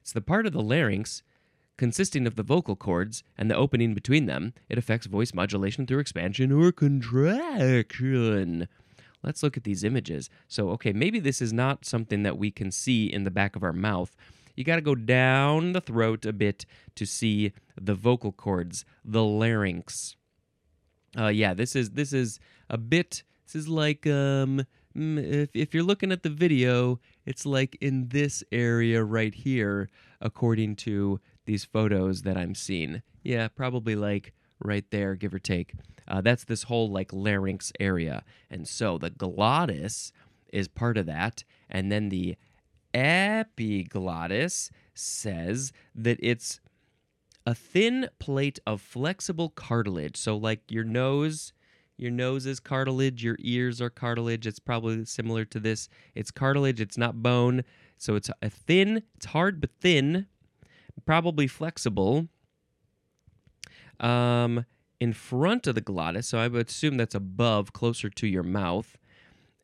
It's 0.01 0.11
the 0.11 0.21
part 0.21 0.47
of 0.47 0.53
the 0.53 0.63
larynx 0.63 1.21
consisting 1.77 2.25
of 2.27 2.35
the 2.35 2.43
vocal 2.43 2.75
cords 2.75 3.23
and 3.37 3.49
the 3.49 3.55
opening 3.55 3.93
between 3.93 4.25
them. 4.25 4.53
It 4.67 4.77
affects 4.77 5.07
voice 5.07 5.33
modulation 5.33 5.85
through 5.85 5.99
expansion 5.99 6.51
or 6.51 6.71
contraction. 6.71 8.67
Let's 9.23 9.43
look 9.43 9.55
at 9.55 9.63
these 9.63 9.83
images. 9.83 10.29
So, 10.47 10.69
okay, 10.71 10.91
maybe 10.91 11.19
this 11.19 11.41
is 11.41 11.53
not 11.53 11.85
something 11.85 12.23
that 12.23 12.37
we 12.37 12.51
can 12.51 12.71
see 12.71 13.05
in 13.05 13.23
the 13.25 13.31
back 13.31 13.55
of 13.55 13.63
our 13.63 13.73
mouth. 13.73 14.15
You 14.55 14.63
got 14.63 14.75
to 14.75 14.81
go 14.81 14.95
down 14.95 15.73
the 15.73 15.81
throat 15.81 16.25
a 16.25 16.33
bit 16.33 16.65
to 16.95 17.05
see 17.05 17.53
the 17.79 17.95
vocal 17.95 18.31
cords, 18.31 18.85
the 19.05 19.23
larynx. 19.23 20.15
Uh, 21.17 21.27
yeah, 21.27 21.53
this 21.53 21.75
is 21.75 21.91
this 21.91 22.13
is 22.13 22.39
a 22.69 22.77
bit. 22.77 23.23
This 23.45 23.55
is 23.55 23.67
like 23.67 24.05
um, 24.05 24.65
mm, 24.95 25.23
if 25.23 25.49
if 25.53 25.73
you're 25.73 25.83
looking 25.83 26.11
at 26.11 26.23
the 26.23 26.29
video, 26.29 26.99
it's 27.25 27.45
like 27.45 27.77
in 27.81 28.09
this 28.09 28.43
area 28.51 29.03
right 29.03 29.33
here, 29.33 29.89
according 30.21 30.75
to 30.77 31.19
these 31.45 31.65
photos 31.65 32.21
that 32.23 32.37
I'm 32.37 32.55
seeing. 32.55 33.01
Yeah, 33.23 33.47
probably 33.47 33.95
like 33.95 34.33
right 34.59 34.85
there, 34.91 35.15
give 35.15 35.33
or 35.33 35.39
take. 35.39 35.73
Uh, 36.07 36.21
that's 36.21 36.43
this 36.43 36.63
whole 36.63 36.89
like 36.89 37.11
larynx 37.11 37.71
area, 37.79 38.23
and 38.49 38.67
so 38.67 38.97
the 38.97 39.09
glottis 39.09 40.11
is 40.51 40.67
part 40.67 40.97
of 40.97 41.05
that, 41.05 41.43
and 41.69 41.91
then 41.91 42.09
the 42.09 42.35
epiglottis 42.93 44.71
says 44.93 45.71
that 45.95 46.17
it's 46.21 46.59
a 47.49 47.55
thin 47.55 48.07
plate 48.19 48.59
of 48.67 48.79
flexible 48.79 49.49
cartilage. 49.49 50.15
So, 50.15 50.37
like 50.37 50.61
your 50.69 50.83
nose, 50.83 51.51
your 51.97 52.11
nose 52.11 52.45
is 52.45 52.59
cartilage, 52.59 53.23
your 53.23 53.37
ears 53.39 53.81
are 53.81 53.89
cartilage. 53.89 54.45
It's 54.45 54.59
probably 54.59 55.03
similar 55.05 55.45
to 55.45 55.59
this. 55.59 55.89
It's 56.13 56.29
cartilage, 56.29 56.79
it's 56.79 56.95
not 56.95 57.23
bone. 57.23 57.63
So, 57.97 58.13
it's 58.13 58.29
a 58.43 58.51
thin, 58.51 59.01
it's 59.15 59.25
hard 59.25 59.59
but 59.59 59.71
thin, 59.81 60.27
probably 61.07 61.47
flexible. 61.47 62.27
Um, 63.99 64.65
in 64.99 65.13
front 65.13 65.65
of 65.65 65.73
the 65.73 65.81
glottis, 65.81 66.27
so 66.27 66.37
I 66.37 66.47
would 66.47 66.67
assume 66.67 66.97
that's 66.97 67.15
above, 67.15 67.73
closer 67.73 68.11
to 68.11 68.27
your 68.27 68.43
mouth. 68.43 68.95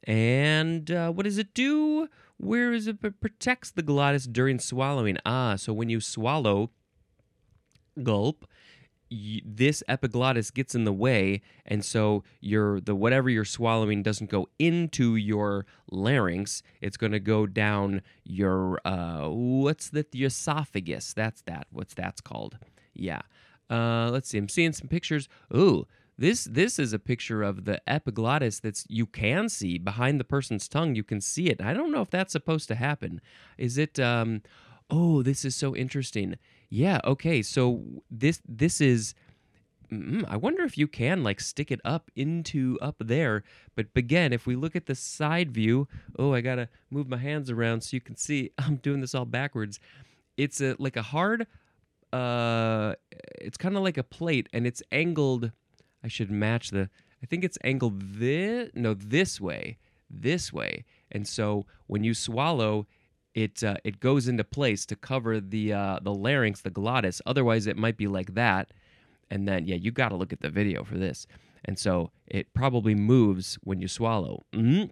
And 0.06 0.89
uh, 0.89 1.12
what 1.12 1.25
does 1.25 1.38
it 1.38 1.54
do? 1.54 2.08
Where 2.38 2.74
is 2.74 2.88
it? 2.88 2.98
It 3.04 3.22
protects 3.22 3.70
the 3.70 3.84
glottis 3.84 4.25
during 4.25 4.58
swallowing. 4.58 5.18
Ah, 5.24 5.56
so 5.56 5.72
when 5.72 5.89
you 5.89 6.01
swallow, 6.01 6.72
gulp, 8.03 8.45
this 9.11 9.83
epiglottis 9.87 10.51
gets 10.51 10.73
in 10.73 10.83
the 10.83 10.93
way, 10.93 11.41
and 11.65 11.85
so 11.85 12.23
your 12.41 12.79
the 12.81 12.95
whatever 12.95 13.29
you're 13.29 13.45
swallowing 13.45 14.01
doesn't 14.01 14.29
go 14.29 14.49
into 14.57 15.15
your 15.15 15.65
larynx. 15.91 16.63
It's 16.81 16.97
going 16.97 17.11
to 17.11 17.19
go 17.19 17.45
down 17.45 18.01
your 18.23 18.79
uh, 18.83 19.29
what's? 19.29 19.89
The 19.89 20.05
esophagus. 20.13 21.13
That's 21.13 21.41
that. 21.43 21.67
What's 21.71 21.93
that's 21.93 22.21
called? 22.21 22.57
Yeah. 22.93 23.21
Uh, 23.69 24.09
let's 24.11 24.29
see. 24.29 24.37
I'm 24.37 24.49
seeing 24.49 24.73
some 24.73 24.87
pictures. 24.87 25.29
Ooh, 25.55 25.85
this 26.17 26.45
this 26.45 26.79
is 26.79 26.91
a 26.91 26.99
picture 26.99 27.43
of 27.43 27.65
the 27.65 27.81
epiglottis 27.87 28.59
that's 28.59 28.85
you 28.89 29.05
can 29.05 29.49
see 29.49 29.77
behind 29.77 30.19
the 30.19 30.23
person's 30.23 30.67
tongue. 30.67 30.95
You 30.95 31.03
can 31.03 31.21
see 31.21 31.47
it. 31.47 31.61
I 31.61 31.73
don't 31.73 31.91
know 31.91 32.01
if 32.01 32.09
that's 32.09 32.31
supposed 32.31 32.67
to 32.69 32.75
happen. 32.75 33.21
Is 33.57 33.77
it? 33.77 33.99
Um, 33.99 34.41
oh, 34.89 35.24
this 35.24 35.46
is 35.46 35.56
so 35.56 35.75
interesting. 35.75 36.36
Yeah. 36.70 37.00
Okay. 37.04 37.42
So 37.42 37.84
this 38.10 38.42
this 38.48 38.82
is. 38.82 39.13
Mm, 39.92 40.25
I 40.27 40.36
wonder 40.36 40.63
if 40.63 40.80
you 40.80 40.88
can 40.88 41.24
like 41.24 41.39
stick 41.39 41.72
it 41.72 41.80
up 41.86 42.10
into 42.15 42.77
up 42.82 42.96
there. 43.00 43.44
But 43.75 43.88
again, 43.96 44.34
if 44.34 44.48
we 44.48 44.56
look 44.56 44.75
at 44.75 44.88
the 44.88 44.96
side 44.96 45.51
view, 45.51 45.88
oh, 46.18 46.34
I 46.34 46.42
gotta 46.42 46.70
move 46.89 47.08
my 47.08 47.18
hands 47.18 47.51
around 47.51 47.82
so 47.82 47.96
you 47.96 48.01
can 48.01 48.15
see. 48.15 48.51
I'm 48.58 48.77
doing 48.77 49.01
this 49.01 49.15
all 49.15 49.25
backwards. 49.25 49.80
It's 50.38 50.62
a 50.62 50.75
like 50.80 50.98
a 50.98 51.04
hard. 51.04 51.48
Uh, 52.12 52.96
it's 53.42 53.58
kind 53.58 53.75
of 53.75 53.84
like 53.84 53.98
a 53.98 54.04
plate, 54.04 54.48
and 54.54 54.65
it's 54.65 54.82
angled. 54.92 55.51
I 56.04 56.08
should 56.08 56.32
match 56.32 56.70
the. 56.72 56.89
I 57.22 57.25
think 57.25 57.44
it's 57.44 57.58
angled 57.63 58.01
this. 58.01 58.70
No, 58.74 58.94
this 58.94 59.39
way. 59.39 59.77
This 60.10 60.54
way. 60.54 60.86
And 61.12 61.27
so 61.27 61.65
when 61.88 62.04
you 62.04 62.13
swallow, 62.13 62.88
it 63.36 63.63
uh, 63.63 63.75
it 63.84 64.00
goes 64.00 64.27
into 64.27 64.44
place 64.44 64.86
to 64.88 64.96
cover 64.96 65.39
the 65.39 65.74
uh, 65.74 66.00
the 66.01 66.13
larynx, 66.13 66.62
the 66.62 66.70
glottis. 66.72 67.22
Otherwise, 67.25 67.68
it 67.68 67.77
might 67.77 67.98
be 67.98 68.08
like 68.08 68.34
that. 68.34 68.72
And 69.30 69.48
then, 69.48 69.65
yeah, 69.65 69.75
you 69.75 69.92
got 69.92 70.10
to 70.10 70.15
look 70.15 70.32
at 70.32 70.42
the 70.42 70.50
video 70.50 70.84
for 70.84 70.98
this. 70.98 71.25
And 71.65 71.77
so 71.80 72.12
it 72.27 72.54
probably 72.54 72.94
moves 72.96 73.58
when 73.63 73.82
you 73.82 73.88
swallow. 73.88 74.46
Mhm. 74.54 74.92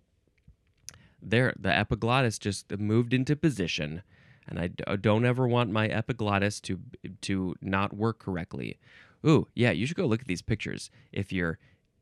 There, 1.22 1.54
the 1.58 1.70
epiglottis 1.76 2.38
just 2.38 2.78
moved 2.78 3.14
into 3.14 3.36
position, 3.36 4.02
and 4.48 4.60
I 4.60 4.68
d- 4.68 4.84
don't 5.00 5.24
ever 5.24 5.48
want 5.48 5.72
my 5.72 5.88
epiglottis 5.88 6.60
to 6.62 6.80
to 7.22 7.56
not 7.62 7.94
work 7.94 8.20
correctly. 8.20 8.78
Ooh, 9.26 9.48
yeah, 9.56 9.72
you 9.72 9.86
should 9.86 9.96
go 9.96 10.06
look 10.06 10.22
at 10.22 10.28
these 10.28 10.42
pictures 10.42 10.90
if 11.14 11.32
you're 11.32 11.60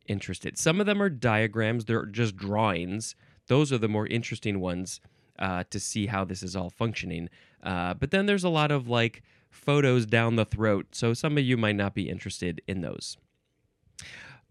interested. 0.07 0.57
Some 0.57 0.79
of 0.79 0.87
them 0.87 1.01
are 1.03 1.09
diagrams; 1.09 1.85
they're 1.85 2.07
just 2.07 2.35
drawings. 2.35 3.15
Those 3.45 3.71
are 3.71 3.77
the 3.77 3.87
more 3.87 4.07
interesting 4.07 4.59
ones 4.59 5.01
uh, 5.41 5.63
to 5.71 5.79
see 5.79 6.05
how 6.05 6.23
this 6.23 6.43
is 6.43 6.55
all 6.55 6.69
functioning. 6.69 7.29
Uh, 7.61 7.93
but 7.95 8.11
then 8.11 8.27
there's 8.27 8.43
a 8.43 8.49
lot 8.49 8.71
of 8.71 8.87
like 8.87 9.23
photos 9.49 10.05
down 10.05 10.37
the 10.37 10.45
throat, 10.45 10.87
so 10.93 11.13
some 11.13 11.37
of 11.37 11.43
you 11.43 11.57
might 11.57 11.75
not 11.75 11.93
be 11.93 12.07
interested 12.07 12.61
in 12.67 12.81
those. 12.81 13.17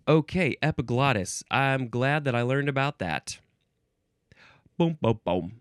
Okay, 0.06 0.56
epiglottis. 0.60 1.42
I'm 1.50 1.88
glad 1.88 2.24
that 2.24 2.34
I 2.34 2.42
learned 2.42 2.68
about 2.68 2.98
that. 2.98 3.38
Boom, 4.76 4.98
boom, 5.00 5.20
boom. 5.24 5.52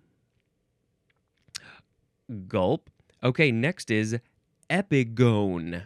Gulp. 2.47 2.89
Okay, 3.23 3.51
next 3.51 3.91
is 3.91 4.17
epigone. 4.69 5.83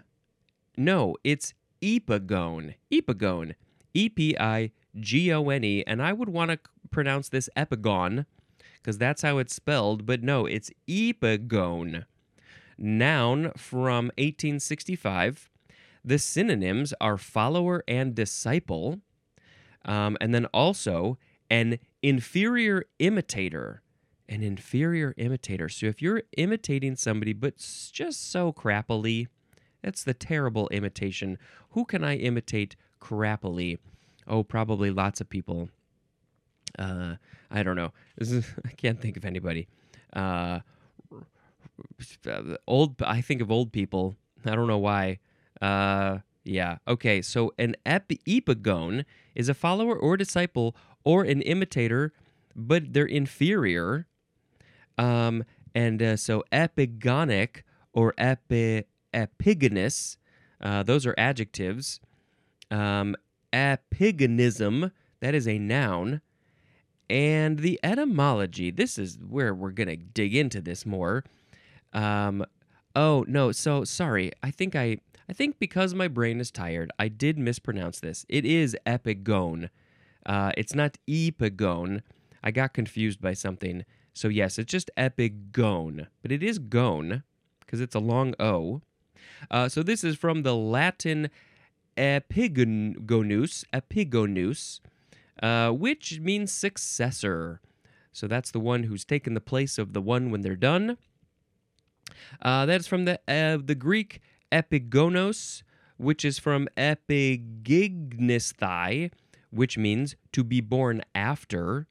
No, 0.77 1.15
it's 1.23 1.53
epigone. 1.81 2.75
Epigone. 2.91 3.55
E 3.93 4.09
P 4.09 4.37
I 4.39 4.71
G 4.99 5.31
O 5.31 5.49
N 5.49 5.63
E. 5.63 5.83
And 5.85 6.01
I 6.01 6.13
would 6.13 6.29
want 6.29 6.51
to 6.51 6.59
pronounce 6.89 7.29
this 7.29 7.49
epigon 7.55 8.25
because 8.83 8.97
that's 8.97 9.21
how 9.21 9.37
it's 9.37 9.55
spelled, 9.55 10.05
but 10.05 10.21
no, 10.21 10.45
it's 10.45 10.69
epigone. 10.89 12.03
Noun 12.77 13.51
from 13.55 14.07
1865. 14.17 15.49
The 16.03 16.19
synonyms 16.19 16.93
are 16.99 17.17
follower 17.17 17.83
and 17.87 18.13
disciple, 18.13 18.99
um, 19.85 20.17
and 20.19 20.35
then 20.35 20.47
also 20.47 21.17
an 21.49 21.79
inferior 22.01 22.83
imitator. 22.99 23.81
An 24.27 24.43
inferior 24.43 25.13
imitator. 25.17 25.69
So 25.69 25.85
if 25.85 26.01
you're 26.01 26.23
imitating 26.35 26.97
somebody, 26.97 27.31
but 27.31 27.57
just 27.93 28.31
so 28.31 28.51
crappily, 28.51 29.27
that's 29.81 30.03
the 30.03 30.13
terrible 30.13 30.67
imitation. 30.69 31.37
Who 31.71 31.85
can 31.85 32.03
I 32.03 32.17
imitate 32.17 32.75
crappily? 33.01 33.77
Oh, 34.27 34.43
probably 34.43 34.91
lots 34.91 35.21
of 35.21 35.29
people. 35.29 35.69
Uh, 36.79 37.15
I 37.51 37.63
don't 37.63 37.75
know. 37.75 37.91
Is, 38.17 38.33
I 38.65 38.69
can't 38.71 38.99
think 38.99 39.17
of 39.17 39.25
anybody. 39.25 39.67
Uh, 40.13 40.59
old. 42.67 43.01
I 43.01 43.21
think 43.21 43.41
of 43.41 43.51
old 43.51 43.71
people. 43.71 44.15
I 44.45 44.55
don't 44.55 44.67
know 44.67 44.77
why. 44.77 45.19
Uh, 45.61 46.19
Yeah. 46.43 46.77
Okay. 46.87 47.21
So 47.21 47.53
an 47.57 47.75
ep- 47.85 48.09
epigone 48.27 49.05
is 49.35 49.47
a 49.49 49.53
follower 49.53 49.95
or 49.95 50.17
disciple 50.17 50.75
or 51.05 51.23
an 51.23 51.41
imitator, 51.41 52.11
but 52.55 52.91
they're 52.93 53.05
inferior. 53.05 54.07
Um, 54.97 55.45
and 55.73 56.01
uh, 56.01 56.17
so 56.17 56.43
epigonic 56.51 57.63
or 57.93 58.13
epi- 58.17 58.83
epigonous, 59.13 60.17
uh, 60.61 60.83
those 60.83 61.05
are 61.05 61.15
adjectives. 61.17 61.99
Um, 62.69 63.15
epigonism, 63.53 64.91
that 65.21 65.33
is 65.33 65.47
a 65.47 65.57
noun. 65.57 66.21
And 67.09 67.59
the 67.59 67.79
etymology, 67.83 68.71
this 68.71 68.97
is 68.97 69.17
where 69.27 69.53
we're 69.53 69.71
going 69.71 69.89
to 69.89 69.97
dig 69.97 70.35
into 70.35 70.61
this 70.61 70.85
more. 70.85 71.23
Um, 71.91 72.45
oh, 72.95 73.25
no, 73.27 73.51
so 73.51 73.83
sorry. 73.83 74.31
I 74.41 74.51
think 74.51 74.75
I 74.75 74.97
I 75.29 75.33
think 75.33 75.57
because 75.57 75.93
my 75.93 76.07
brain 76.07 76.39
is 76.39 76.51
tired, 76.51 76.91
I 76.99 77.07
did 77.07 77.37
mispronounce 77.37 77.99
this. 77.99 78.25
It 78.27 78.45
is 78.45 78.75
epigone. 78.85 79.69
Uh, 80.25 80.51
it's 80.57 80.75
not 80.75 80.97
epigone. 81.07 82.01
I 82.43 82.51
got 82.51 82.73
confused 82.73 83.21
by 83.21 83.33
something. 83.33 83.85
So 84.13 84.27
yes, 84.27 84.59
it's 84.59 84.71
just 84.71 84.91
epigone, 84.97 86.07
but 86.21 86.31
it 86.31 86.43
is 86.43 86.59
gone 86.59 87.23
because 87.61 87.81
it's 87.81 87.95
a 87.95 87.99
long 87.99 88.35
O. 88.39 88.81
Uh, 89.49 89.69
so 89.69 89.81
this 89.81 90.03
is 90.03 90.17
from 90.17 90.43
the 90.43 90.55
Latin 90.55 91.29
epigonus, 91.97 93.63
epigonus, 93.73 94.79
uh, 95.43 95.69
which 95.71 96.19
means 96.21 96.51
successor. 96.51 97.61
So 98.13 98.27
that's 98.27 98.49
the 98.49 98.61
one 98.61 98.83
who's 98.83 99.03
taken 99.03 99.33
the 99.33 99.41
place 99.41 99.77
of 99.77 99.91
the 99.93 100.01
one 100.01 100.31
when 100.31 100.39
they're 100.41 100.55
done. 100.55 100.97
Uh, 102.41 102.65
that 102.65 102.79
is 102.79 102.87
from 102.87 103.03
the 103.05 103.19
uh, 103.27 103.57
the 103.63 103.75
Greek 103.75 104.21
epigonos, 104.51 105.63
which 105.97 106.23
is 106.23 106.39
from 106.39 106.69
epigignesthai, 106.77 109.11
which 109.51 109.77
means 109.77 110.15
to 110.31 110.45
be 110.45 110.61
born 110.61 111.01
after. 111.13 111.87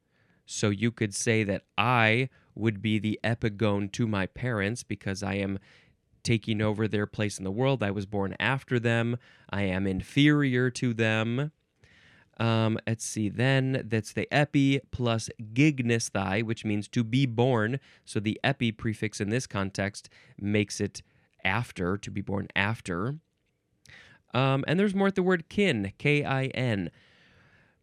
So 0.47 0.71
you 0.71 0.91
could 0.91 1.15
say 1.15 1.45
that 1.45 1.65
I 1.77 2.31
would 2.55 2.83
be 2.83 2.99
the 2.99 3.21
epigone 3.23 3.93
to 3.93 4.07
my 4.07 4.25
parents 4.27 4.83
because 4.83 5.23
I 5.23 5.35
am 5.35 5.59
taking 6.23 6.63
over 6.63 6.89
their 6.89 7.07
place 7.07 7.39
in 7.39 7.45
the 7.45 7.51
world. 7.51 7.83
I 7.83 7.91
was 7.91 8.07
born 8.07 8.35
after 8.39 8.79
them. 8.79 9.19
I 9.51 9.63
am 9.63 9.87
inferior 9.87 10.71
to 10.71 10.95
them. 10.95 11.53
Um, 12.39 12.79
let's 12.87 13.05
see, 13.05 13.29
then 13.29 13.85
that's 13.89 14.12
the 14.12 14.27
epi 14.33 14.81
plus 14.91 15.29
gignesthai, 15.53 16.43
which 16.43 16.65
means 16.65 16.89
to 16.89 17.05
be 17.05 17.27
born. 17.27 17.79
So 18.05 18.21
the 18.21 18.41
epi 18.43 18.73
prefix 18.73 19.21
in 19.21 19.29
this 19.29 19.47
context 19.47 20.09
makes 20.41 20.81
it 20.81 21.03
after, 21.45 21.99
to 21.99 22.11
be 22.11 22.23
born 22.23 22.49
after. 22.57 23.17
Um, 24.35 24.65
and 24.67 24.81
there's 24.81 24.95
more 24.95 25.09
at 25.09 25.15
the 25.15 25.23
word 25.23 25.49
kin, 25.51 25.93
K 25.99 26.25
I 26.25 26.47
N. 26.47 26.91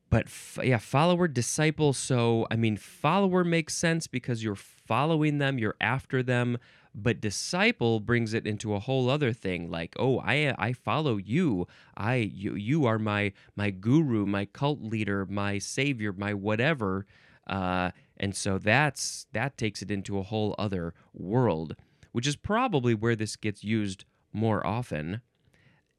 But 0.10 0.26
f- 0.26 0.58
yeah, 0.64 0.80
follower, 0.80 1.28
disciple. 1.28 1.94
So, 1.94 2.48
I 2.50 2.56
mean, 2.56 2.76
follower 2.76 3.44
makes 3.44 3.76
sense 3.76 4.08
because 4.08 4.44
you're 4.44 4.56
following 4.56 5.38
them, 5.38 5.60
you're 5.60 5.76
after 5.80 6.24
them. 6.24 6.58
But 6.96 7.22
disciple 7.22 8.00
brings 8.00 8.34
it 8.34 8.48
into 8.48 8.74
a 8.74 8.80
whole 8.80 9.10
other 9.10 9.32
thing, 9.32 9.70
like, 9.70 9.96
oh, 10.00 10.20
I 10.20 10.56
I 10.58 10.74
follow 10.74 11.18
you. 11.18 11.68
I 11.96 12.16
you 12.16 12.56
you 12.56 12.86
are 12.86 13.00
my 13.00 13.34
my 13.56 13.70
guru, 13.70 14.26
my 14.26 14.46
cult 14.46 14.82
leader, 14.82 15.26
my 15.26 15.60
savior, 15.60 16.14
my 16.14 16.34
whatever. 16.34 17.06
Uh, 17.48 17.92
and 18.18 18.36
so 18.36 18.58
that's 18.58 19.28
that 19.34 19.58
takes 19.58 19.82
it 19.82 19.92
into 19.92 20.18
a 20.18 20.24
whole 20.24 20.56
other 20.58 20.94
world, 21.14 21.76
which 22.12 22.28
is 22.28 22.36
probably 22.36 22.94
where 22.94 23.16
this 23.16 23.36
gets 23.36 23.64
used 23.64 24.06
more 24.34 24.66
often. 24.66 25.22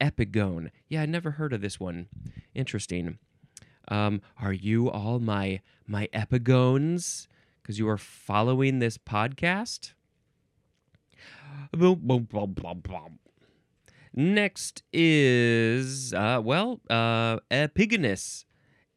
Epigone. 0.00 0.70
Yeah, 0.88 1.02
I 1.02 1.06
never 1.06 1.32
heard 1.32 1.52
of 1.52 1.60
this 1.60 1.78
one. 1.78 2.08
Interesting. 2.54 3.18
Um, 3.88 4.22
are 4.40 4.52
you 4.52 4.90
all 4.90 5.18
my 5.18 5.60
my 5.86 6.08
epigones? 6.12 7.28
Because 7.62 7.78
you 7.78 7.88
are 7.88 7.98
following 7.98 8.78
this 8.78 8.98
podcast. 8.98 9.92
Boom, 11.72 12.00
boom, 12.02 12.24
boom, 12.24 12.52
boom, 12.52 12.80
boom. 12.80 13.18
Next 14.12 14.82
is 14.92 16.12
uh, 16.12 16.40
well, 16.42 16.80
uh, 16.90 17.38
epigonus, 17.50 18.44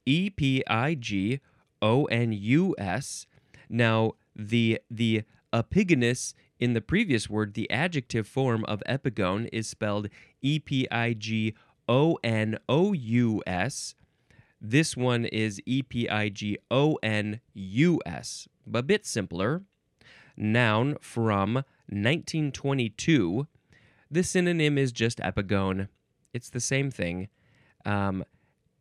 E 0.05 0.29
P 0.29 0.63
I 0.67 0.95
G 0.95 1.39
O 1.81 2.05
N 2.05 2.31
U 2.31 2.75
S. 2.77 3.27
Now 3.69 4.13
the 4.35 4.79
the 4.89 5.23
epigonus 5.53 6.33
in 6.59 6.73
the 6.73 6.81
previous 6.81 7.29
word, 7.29 7.53
the 7.53 7.69
adjective 7.69 8.27
form 8.27 8.63
of 8.65 8.81
epigone 8.87 9.49
is 9.51 9.67
spelled 9.67 10.07
E 10.41 10.59
P 10.59 10.87
I 10.89 11.13
G 11.13 11.53
O 11.87 12.17
N 12.23 12.57
O 12.67 12.93
U 12.93 13.43
S. 13.45 13.95
This 14.59 14.95
one 14.95 15.25
is 15.25 15.61
E 15.65 15.83
P 15.83 16.07
I 16.09 16.29
G 16.29 16.57
O 16.71 16.97
N 17.03 17.41
U 17.53 17.99
S, 18.05 18.47
a 18.73 18.81
bit 18.81 19.05
simpler. 19.05 19.61
Noun 20.35 20.95
from 21.01 21.63
1922. 21.87 23.47
The 24.09 24.23
synonym 24.23 24.77
is 24.77 24.91
just 24.91 25.19
epigone. 25.19 25.87
It's 26.33 26.49
the 26.49 26.59
same 26.59 26.91
thing. 26.91 27.29
Um, 27.85 28.23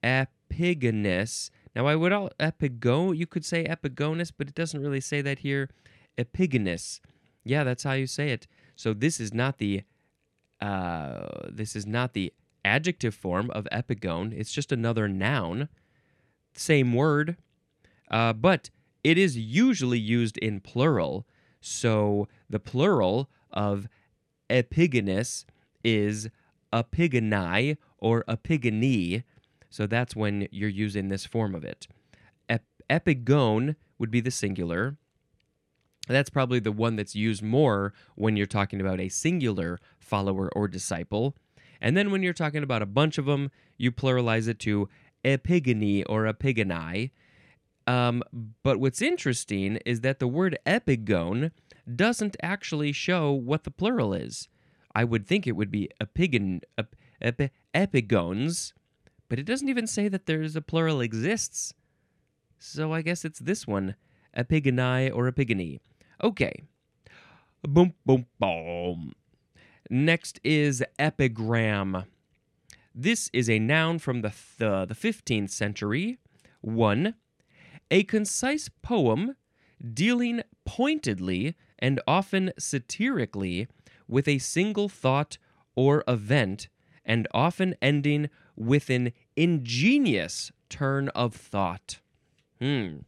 epigonus. 0.03 1.51
Now, 1.75 1.87
I 1.87 1.97
would 1.97 2.13
all 2.13 2.31
epigone. 2.39 3.17
You 3.17 3.27
could 3.27 3.45
say 3.45 3.65
epigonus, 3.65 4.31
but 4.37 4.49
it 4.49 4.55
doesn't 4.55 4.81
really 4.81 5.01
say 5.01 5.23
that 5.23 5.41
here. 5.41 5.71
Epigonus. 6.19 7.01
Yeah, 7.45 7.65
that's 7.65 7.83
how 7.83 7.93
you 7.93 8.07
say 8.07 8.31
it. 8.31 8.47
So 8.77 8.93
this 8.93 9.21
is 9.21 9.33
not 9.33 9.59
the. 9.59 9.83
Uh, 10.61 11.49
this 11.51 11.75
is 11.75 11.87
not 11.87 12.13
the 12.13 12.33
adjective 12.65 13.15
form 13.15 13.51
of 13.51 13.67
epigone. 13.73 14.33
It's 14.33 14.53
just 14.53 14.71
another 14.71 15.09
noun. 15.09 15.69
Same 16.55 16.93
word, 16.93 17.37
uh, 18.11 18.33
but 18.33 18.71
it 19.03 19.19
is 19.19 19.37
usually 19.37 19.99
used 19.99 20.39
in 20.39 20.61
plural. 20.61 21.27
So 21.61 22.29
the 22.53 22.61
plural 22.61 23.29
of 23.51 23.89
epigonus 24.49 25.45
is 25.83 26.29
epigoni 26.73 27.77
or 27.99 28.25
epigony. 28.29 29.25
So 29.71 29.87
that's 29.87 30.15
when 30.15 30.47
you're 30.53 30.69
using 30.69 31.09
this 31.09 31.27
form 31.27 31.55
of 31.55 31.65
it. 31.65 31.89
Ep- 32.49 32.65
epigone 32.89 33.75
would 33.99 34.11
be 34.11 34.21
the 34.21 34.31
singular. 34.31 34.97
That's 36.09 36.31
probably 36.31 36.61
the 36.61 36.73
one 36.73 36.97
that's 36.97 37.15
used 37.15 37.43
more 37.43 37.95
when 38.15 38.37
you're 38.37 38.47
talking 38.47 38.81
about 38.81 39.01
a 39.01 39.09
singular 39.09 39.79
follower 39.99 40.51
or 40.55 40.69
disciple. 40.69 41.35
And 41.81 41.97
then 41.97 42.11
when 42.11 42.23
you're 42.23 42.33
talking 42.33 42.63
about 42.63 42.83
a 42.83 42.87
bunch 42.87 43.19
of 43.19 43.25
them, 43.25 43.51
you 43.79 43.91
pluralize 43.91 44.47
it 44.47 44.59
to 44.61 44.89
epigony 45.25 46.05
or 46.05 46.25
epigoni. 46.25 47.11
Um, 47.87 48.23
but 48.63 48.79
what's 48.79 49.03
interesting 49.03 49.79
is 49.87 50.03
that 50.03 50.19
the 50.19 50.29
word 50.29 50.59
epigone 50.67 51.51
doesn't 51.97 52.37
actually 52.43 52.93
show 52.93 53.33
what 53.33 53.65
the 53.65 53.71
plural 53.71 54.13
is. 54.15 54.49
I 54.95 55.05
would 55.05 55.27
think 55.27 55.47
it 55.47 55.57
would 55.57 55.71
be 55.71 55.89
epigon, 56.01 56.61
ep, 56.77 57.51
epigones, 57.75 58.73
but 59.29 59.39
it 59.39 59.47
doesn't 59.47 59.69
even 59.69 59.87
say 59.87 60.09
that 60.09 60.27
there's 60.27 60.57
a 60.57 60.61
plural 60.61 61.01
exists. 61.01 61.73
So 62.59 62.93
I 62.93 63.03
guess 63.03 63.25
it's 63.25 63.39
this 63.39 63.67
one, 63.67 63.97
epigoni 64.37 65.11
or 65.15 65.27
epigony. 65.27 65.81
Okay. 66.23 66.63
Boom, 67.63 67.95
boom, 68.05 68.27
boom. 68.39 69.15
Next 69.89 70.41
is 70.45 70.85
epigram. 70.99 72.05
This 72.95 73.31
is 73.33 73.49
a 73.49 73.59
noun 73.59 73.99
from 73.99 74.21
the, 74.21 74.31
th- 74.31 74.89
the 74.89 74.95
15th 74.95 75.51
century. 75.51 76.19
One, 76.61 77.15
a 77.91 78.05
concise 78.05 78.69
poem 78.83 79.37
dealing 79.93 80.43
pointedly 80.65 81.55
and 81.83 82.01
often 82.07 82.53
satirically 82.57 83.67
with 84.07 84.29
a 84.29 84.39
single 84.39 84.89
thought 84.89 85.37
or 85.75 86.05
event, 86.07 86.69
and 87.05 87.27
often 87.35 87.75
ending 87.83 88.31
with 88.55 88.89
an 88.89 89.13
ingenious 89.35 90.53
turn 90.69 91.09
of 91.09 91.35
thought. 91.35 91.99
Hmm. 92.61 92.99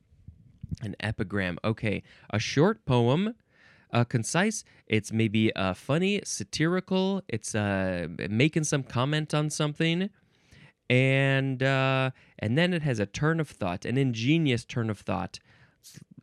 An 0.82 0.96
epigram. 0.98 1.58
Okay. 1.64 2.02
A 2.30 2.40
short 2.40 2.84
poem, 2.84 3.34
uh, 3.92 4.02
concise. 4.02 4.64
It's 4.88 5.12
maybe 5.12 5.54
uh, 5.54 5.74
funny, 5.74 6.20
satirical. 6.24 7.22
It's 7.28 7.54
uh, 7.54 8.08
making 8.28 8.64
some 8.64 8.82
comment 8.82 9.32
on 9.32 9.50
something. 9.50 10.10
And 10.90 11.62
uh, 11.62 12.10
and 12.38 12.58
then 12.58 12.74
it 12.74 12.82
has 12.82 12.98
a 12.98 13.06
turn 13.06 13.38
of 13.38 13.48
thought, 13.48 13.84
an 13.84 13.96
ingenious 13.96 14.64
turn 14.64 14.90
of 14.90 14.98
thought 14.98 15.38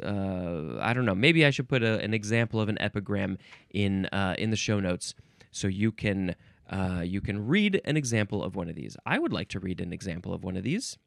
uh, 0.03 0.79
I 0.79 0.93
don't 0.93 1.05
know. 1.05 1.15
Maybe 1.15 1.45
I 1.45 1.49
should 1.49 1.69
put 1.69 1.83
a, 1.83 1.99
an 1.99 2.13
example 2.13 2.59
of 2.59 2.69
an 2.69 2.79
epigram 2.81 3.37
in 3.69 4.05
uh, 4.07 4.35
in 4.37 4.49
the 4.49 4.57
show 4.57 4.79
notes 4.79 5.13
so 5.51 5.67
you 5.67 5.91
can 5.91 6.35
uh, 6.69 7.01
you 7.05 7.21
can 7.21 7.47
read 7.47 7.81
an 7.85 7.97
example 7.97 8.43
of 8.43 8.55
one 8.55 8.69
of 8.69 8.75
these. 8.75 8.95
I 9.05 9.19
would 9.19 9.33
like 9.33 9.49
to 9.49 9.59
read 9.59 9.81
an 9.81 9.91
example 9.91 10.33
of 10.33 10.43
one 10.43 10.55
of 10.55 10.63
these. 10.63 10.97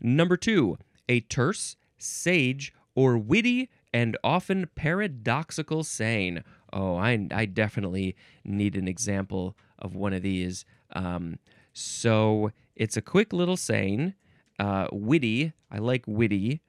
Number 0.00 0.36
two, 0.36 0.78
a 1.08 1.20
terse, 1.20 1.76
sage, 1.98 2.72
or 2.94 3.18
witty 3.18 3.68
and 3.92 4.16
often 4.22 4.68
paradoxical 4.74 5.84
saying. 5.84 6.42
Oh, 6.72 6.96
I, 6.96 7.28
I 7.32 7.44
definitely 7.44 8.16
need 8.44 8.76
an 8.76 8.88
example 8.88 9.56
of 9.78 9.94
one 9.94 10.12
of 10.12 10.22
these. 10.22 10.64
Um, 10.94 11.38
so 11.72 12.52
it's 12.76 12.96
a 12.96 13.02
quick 13.02 13.32
little 13.32 13.56
saying, 13.56 14.14
uh, 14.58 14.88
witty. 14.92 15.52
I 15.70 15.78
like 15.78 16.04
witty. 16.06 16.60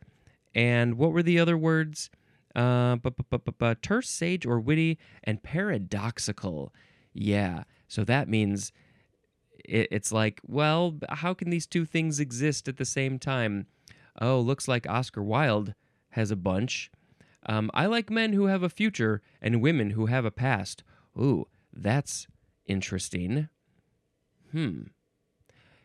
And 0.55 0.97
what 0.97 1.11
were 1.11 1.23
the 1.23 1.39
other 1.39 1.57
words? 1.57 2.09
Uh, 2.55 2.97
bu- 2.97 3.11
bu- 3.11 3.39
bu- 3.39 3.75
terse, 3.75 4.09
sage, 4.09 4.45
or 4.45 4.59
witty, 4.59 4.99
and 5.23 5.41
paradoxical. 5.41 6.71
Yeah. 7.13 7.63
So 7.87 8.03
that 8.03 8.27
means 8.27 8.71
it, 9.65 9.87
it's 9.91 10.11
like, 10.11 10.41
well, 10.45 10.99
how 11.09 11.33
can 11.33 11.49
these 11.49 11.65
two 11.65 11.85
things 11.85 12.19
exist 12.19 12.67
at 12.67 12.77
the 12.77 12.85
same 12.85 13.17
time? 13.17 13.67
Oh, 14.21 14.39
looks 14.39 14.67
like 14.67 14.87
Oscar 14.87 15.23
Wilde 15.23 15.73
has 16.09 16.29
a 16.29 16.35
bunch. 16.35 16.91
Um, 17.45 17.71
I 17.73 17.87
like 17.87 18.09
men 18.09 18.33
who 18.33 18.45
have 18.45 18.63
a 18.63 18.69
future 18.69 19.21
and 19.41 19.61
women 19.61 19.91
who 19.91 20.05
have 20.05 20.25
a 20.25 20.31
past. 20.31 20.83
Ooh, 21.17 21.47
that's 21.73 22.27
interesting. 22.67 23.49
Hmm. 24.51 24.83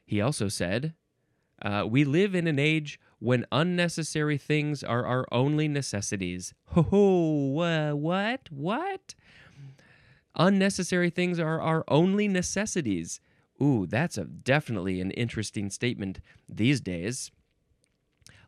He 0.05 0.21
also 0.21 0.49
said, 0.49 0.95
uh, 1.63 1.87
We 1.89 2.05
live 2.05 2.35
in 2.35 2.47
an 2.47 2.59
age 2.59 3.01
when 3.21 3.47
unnecessary 3.51 4.39
things 4.39 4.85
are 4.85 5.05
our 5.07 5.27
only 5.33 5.69
necessities. 5.69 6.55
Ho 6.67 6.83
ho, 6.83 7.61
uh, 7.61 7.93
what? 7.93 8.49
What? 8.51 9.15
Unnecessary 10.37 11.11
things 11.11 11.41
are 11.41 11.61
our 11.61 11.85
only 11.89 12.29
necessities. 12.29 13.21
Ooh, 13.61 13.87
that's 13.87 14.17
a 14.17 14.25
definitely 14.25 15.01
an 15.01 15.11
interesting 15.13 15.69
statement 15.69 16.21
these 16.49 16.81
days. 16.81 17.33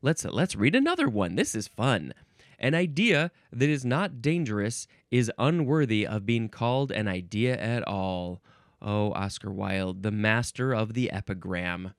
Let's 0.03 0.25
let's 0.25 0.55
read 0.55 0.75
another 0.75 1.09
one. 1.09 1.35
This 1.35 1.55
is 1.55 1.67
fun. 1.67 2.15
An 2.59 2.75
idea 2.75 3.33
that 3.53 3.69
is 3.69 3.85
not 3.85 4.23
dangerous 4.23 4.87
is 5.11 5.33
unworthy 5.39 6.07
of 6.07 6.27
being 6.27 6.49
called 6.49 6.93
an 6.93 7.09
idea 7.09 7.59
at 7.59 7.83
all. 7.89 8.41
Oh, 8.81 9.13
Oscar 9.13 9.51
Wilde, 9.51 10.03
the 10.03 10.11
master 10.11 10.73
of 10.73 10.95
the 10.95 11.11
epigram. 11.11 11.95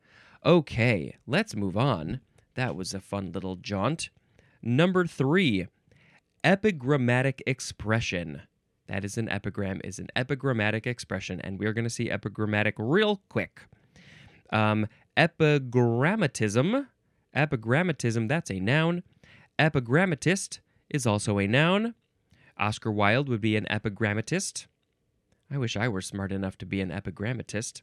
Okay, 0.46 1.16
let's 1.28 1.56
move 1.56 1.76
on. 1.76 2.22
That 2.56 2.76
was 2.76 2.94
a 2.94 3.00
fun 3.00 3.32
little 3.32 3.56
jaunt. 3.56 4.10
Number 4.62 5.06
three, 5.06 5.68
epigrammatic 6.44 7.42
expression. 7.48 8.44
That 8.88 9.06
is 9.06 9.18
an 9.18 9.30
epigram, 9.30 9.80
is 9.84 10.00
an 10.00 10.08
epigrammatic 10.16 10.86
expression, 10.86 11.40
and 11.42 11.60
we're 11.60 11.74
going 11.74 11.86
to 11.86 11.90
see 11.90 12.10
epigrammatic 12.10 12.74
real 12.78 13.22
quick. 13.30 13.62
Um, 14.52 14.88
epigrammatism, 15.16 16.88
epigrammatism, 17.36 18.28
that's 18.28 18.52
a 18.52 18.60
noun. 18.60 19.04
Epigrammatist 19.58 20.60
is 20.90 21.06
also 21.06 21.40
a 21.40 21.48
noun. 21.48 21.96
Oscar 22.58 22.92
Wilde 22.92 23.30
would 23.30 23.42
be 23.42 23.56
an 23.56 23.66
epigrammatist. 23.70 24.68
I 25.50 25.58
wish 25.58 25.78
I 25.78 25.88
were 25.88 26.02
smart 26.02 26.32
enough 26.32 26.58
to 26.60 26.66
be 26.66 26.82
an 26.82 26.90
epigrammatist. 26.90 27.82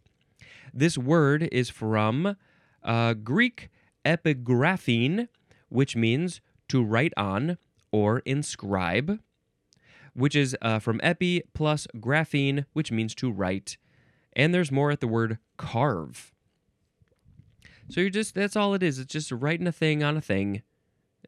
This 0.73 0.97
word 0.97 1.49
is 1.51 1.69
from 1.71 2.37
uh, 2.83 3.15
Greek 3.15 3.71
epigraphein, 4.05 5.29
which 5.69 5.97
means 5.97 6.41
to 6.69 6.83
write 6.83 7.13
on 7.17 7.59
or 7.91 8.21
inscribe, 8.21 9.21
which 10.15 10.35
is 10.37 10.57
uh, 10.63 10.79
from 10.79 11.01
epi 11.03 11.43
plus 11.55 11.87
graphein, 11.97 12.65
which 12.73 12.93
means 12.93 13.15
to 13.17 13.31
write. 13.31 13.77
And 14.35 14.53
there's 14.53 14.73
more 14.73 14.91
at 14.91 15.01
the 15.01 15.09
word 15.09 15.39
carve. 15.57 16.33
So 17.89 18.01
you're 18.01 18.11
just, 18.11 18.35
that's 18.35 18.57
all 18.57 18.75
it 18.75 18.83
is. 18.83 18.99
It's 18.99 19.13
just 19.13 19.33
writing 19.33 19.67
a 19.67 19.73
thing 19.73 20.03
on 20.03 20.17
a 20.17 20.21
thing, 20.21 20.63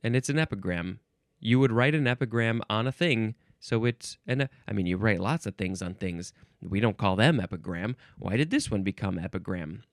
and 0.03 0.15
it's 0.15 0.29
an 0.29 0.39
epigram. 0.39 1.01
You 1.41 1.59
would 1.59 1.73
write 1.73 1.95
an 1.95 2.07
epigram 2.07 2.61
on 2.69 2.87
a 2.87 2.93
thing, 2.93 3.35
so 3.59 3.87
it's, 3.87 4.19
and 4.27 4.49
I 4.69 4.73
mean, 4.73 4.87
you 4.87 4.99
write 4.99 5.21
lots 5.21 5.47
of 5.47 5.57
things 5.57 5.81
on 5.81 5.95
things. 5.95 6.35
We 6.61 6.81
don't 6.81 6.99
call 6.99 7.17
them 7.17 7.41
epigram. 7.41 7.97
Why 8.19 8.37
did 8.37 8.51
this 8.51 8.71
one 8.71 8.83
become 8.83 9.19
epigram? 9.19 9.85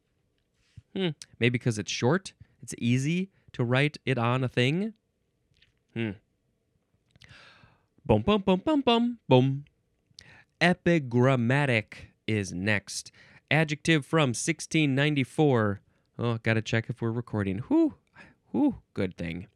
Hmm, 0.94 1.10
maybe 1.40 1.52
because 1.52 1.80
it's 1.80 1.92
short. 1.92 2.34
It's 2.62 2.74
easy 2.78 3.30
to 3.54 3.64
write 3.64 3.98
it 4.06 4.18
on 4.18 4.44
a 4.44 4.48
thing. 4.48 4.94
Hmm. 5.94 6.12
Boom, 8.06 8.22
boom, 8.22 8.42
boom, 8.42 8.62
boom, 8.64 8.82
boom, 8.82 9.20
boom. 9.28 9.66
Epigrammatic 10.62 12.14
is 12.26 12.54
next. 12.54 13.12
Adjective 13.52 14.06
from 14.06 14.30
1694. 14.30 15.82
Oh, 16.20 16.38
gotta 16.42 16.62
check 16.62 16.90
if 16.90 17.02
we're 17.02 17.12
recording. 17.12 17.60
Whew, 17.60 17.96
whew, 18.52 18.82
good 18.94 19.18
thing. 19.18 19.48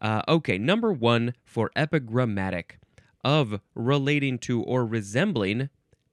Uh, 0.00 0.22
okay, 0.28 0.58
number 0.58 0.92
one 0.92 1.34
for 1.44 1.70
epigrammatic 1.74 2.78
of 3.24 3.60
relating 3.74 4.38
to 4.38 4.62
or 4.62 4.86
resembling 4.86 5.70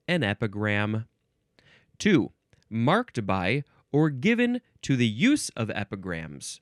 an 0.08 0.22
epigram. 0.22 1.06
Two, 1.98 2.32
marked 2.68 3.26
by 3.26 3.64
or 3.96 4.10
given 4.10 4.60
to 4.82 4.94
the 4.94 5.06
use 5.06 5.48
of 5.56 5.70
epigrams. 5.70 6.60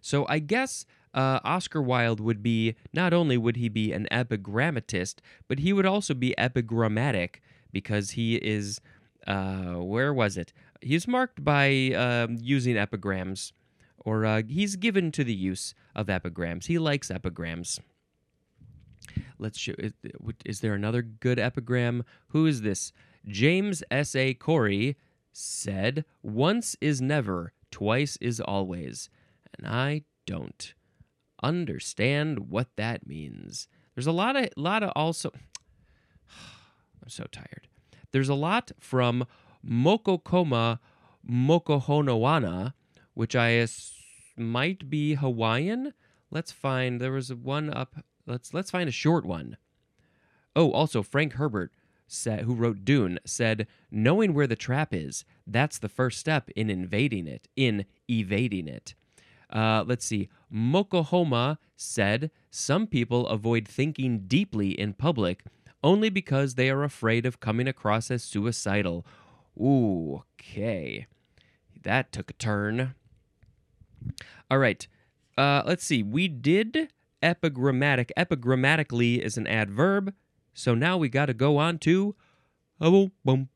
So 0.00 0.24
I 0.26 0.38
guess 0.38 0.86
uh, 1.12 1.38
Oscar 1.44 1.82
Wilde 1.82 2.18
would 2.18 2.42
be 2.42 2.76
not 2.94 3.12
only 3.12 3.36
would 3.36 3.56
he 3.56 3.68
be 3.68 3.92
an 3.92 4.08
epigrammatist, 4.10 5.16
but 5.48 5.58
he 5.58 5.74
would 5.74 5.84
also 5.84 6.14
be 6.14 6.34
epigrammatic 6.38 7.42
because 7.72 8.12
he 8.12 8.36
is 8.36 8.80
uh, 9.26 9.74
where 9.74 10.14
was 10.14 10.38
it? 10.38 10.54
He's 10.80 11.06
marked 11.06 11.44
by 11.44 11.92
um 11.92 12.38
using 12.40 12.78
epigrams, 12.78 13.52
or 13.98 14.24
uh, 14.24 14.40
he's 14.48 14.76
given 14.76 15.12
to 15.12 15.24
the 15.24 15.34
use 15.34 15.74
of 15.94 16.08
epigrams. 16.08 16.66
He 16.68 16.78
likes 16.78 17.10
epigrams. 17.10 17.80
Let's 19.38 19.58
show. 19.58 19.74
Is, 19.78 19.92
is 20.46 20.60
there 20.60 20.72
another 20.72 21.02
good 21.02 21.38
epigram? 21.38 22.04
Who 22.28 22.46
is 22.46 22.62
this? 22.62 22.92
James 23.26 23.84
S. 23.90 24.16
A. 24.16 24.32
Corey 24.32 24.96
said, 25.32 26.04
"Once 26.22 26.76
is 26.80 27.00
never, 27.00 27.52
twice 27.70 28.16
is 28.20 28.40
always," 28.40 29.10
and 29.56 29.66
I 29.66 30.02
don't 30.26 30.74
understand 31.42 32.50
what 32.50 32.68
that 32.76 33.06
means. 33.06 33.68
There's 33.94 34.06
a 34.06 34.12
lot 34.12 34.36
of 34.36 34.48
lot 34.56 34.82
of 34.82 34.92
also. 34.94 35.30
I'm 37.02 37.08
so 37.08 37.24
tired. 37.30 37.68
There's 38.12 38.28
a 38.28 38.34
lot 38.34 38.72
from 38.78 39.26
Mokokoma 39.66 40.78
Mokohonowana, 41.28 42.74
which 43.14 43.36
I 43.36 43.66
might 44.36 44.90
be 44.90 45.14
Hawaiian. 45.14 45.94
Let's 46.30 46.52
find. 46.52 47.00
There 47.00 47.12
was 47.12 47.32
one 47.32 47.70
up. 47.70 47.96
Let's 48.26 48.54
let's 48.54 48.70
find 48.70 48.88
a 48.88 48.92
short 48.92 49.24
one. 49.24 49.56
Oh, 50.54 50.70
also 50.72 51.02
Frank 51.02 51.34
Herbert 51.34 51.72
said, 52.06 52.40
who 52.40 52.54
wrote 52.54 52.84
Dune, 52.84 53.18
said, 53.24 53.66
"Knowing 53.90 54.34
where 54.34 54.46
the 54.46 54.56
trap 54.56 54.92
is, 54.92 55.24
that's 55.46 55.78
the 55.78 55.88
first 55.88 56.18
step 56.18 56.50
in 56.50 56.70
invading 56.70 57.26
it, 57.26 57.48
in 57.56 57.84
evading 58.10 58.68
it." 58.68 58.94
Uh, 59.50 59.84
let's 59.86 60.04
see. 60.04 60.28
Mokohoma 60.52 61.58
said, 61.76 62.30
"Some 62.50 62.86
people 62.86 63.26
avoid 63.26 63.66
thinking 63.66 64.26
deeply 64.26 64.70
in 64.70 64.94
public 64.94 65.44
only 65.84 66.10
because 66.10 66.54
they 66.54 66.70
are 66.70 66.84
afraid 66.84 67.26
of 67.26 67.40
coming 67.40 67.68
across 67.68 68.10
as 68.10 68.22
suicidal." 68.22 69.06
Ooh, 69.58 70.24
okay, 70.40 71.06
that 71.82 72.12
took 72.12 72.30
a 72.30 72.34
turn. 72.34 72.94
All 74.50 74.58
right. 74.58 74.86
Uh, 75.36 75.62
let's 75.64 75.84
see. 75.84 76.02
We 76.02 76.28
did 76.28 76.92
epigrammatic. 77.22 78.10
Epigrammatically 78.16 79.22
is 79.22 79.36
an 79.36 79.46
adverb. 79.46 80.14
So 80.54 80.74
now 80.74 80.96
we 80.96 81.08
got 81.08 81.26
to 81.26 81.34
go 81.34 81.58
on 81.58 81.78
to 81.78 82.14
uh, 82.80 83.06
boom. 83.24 83.48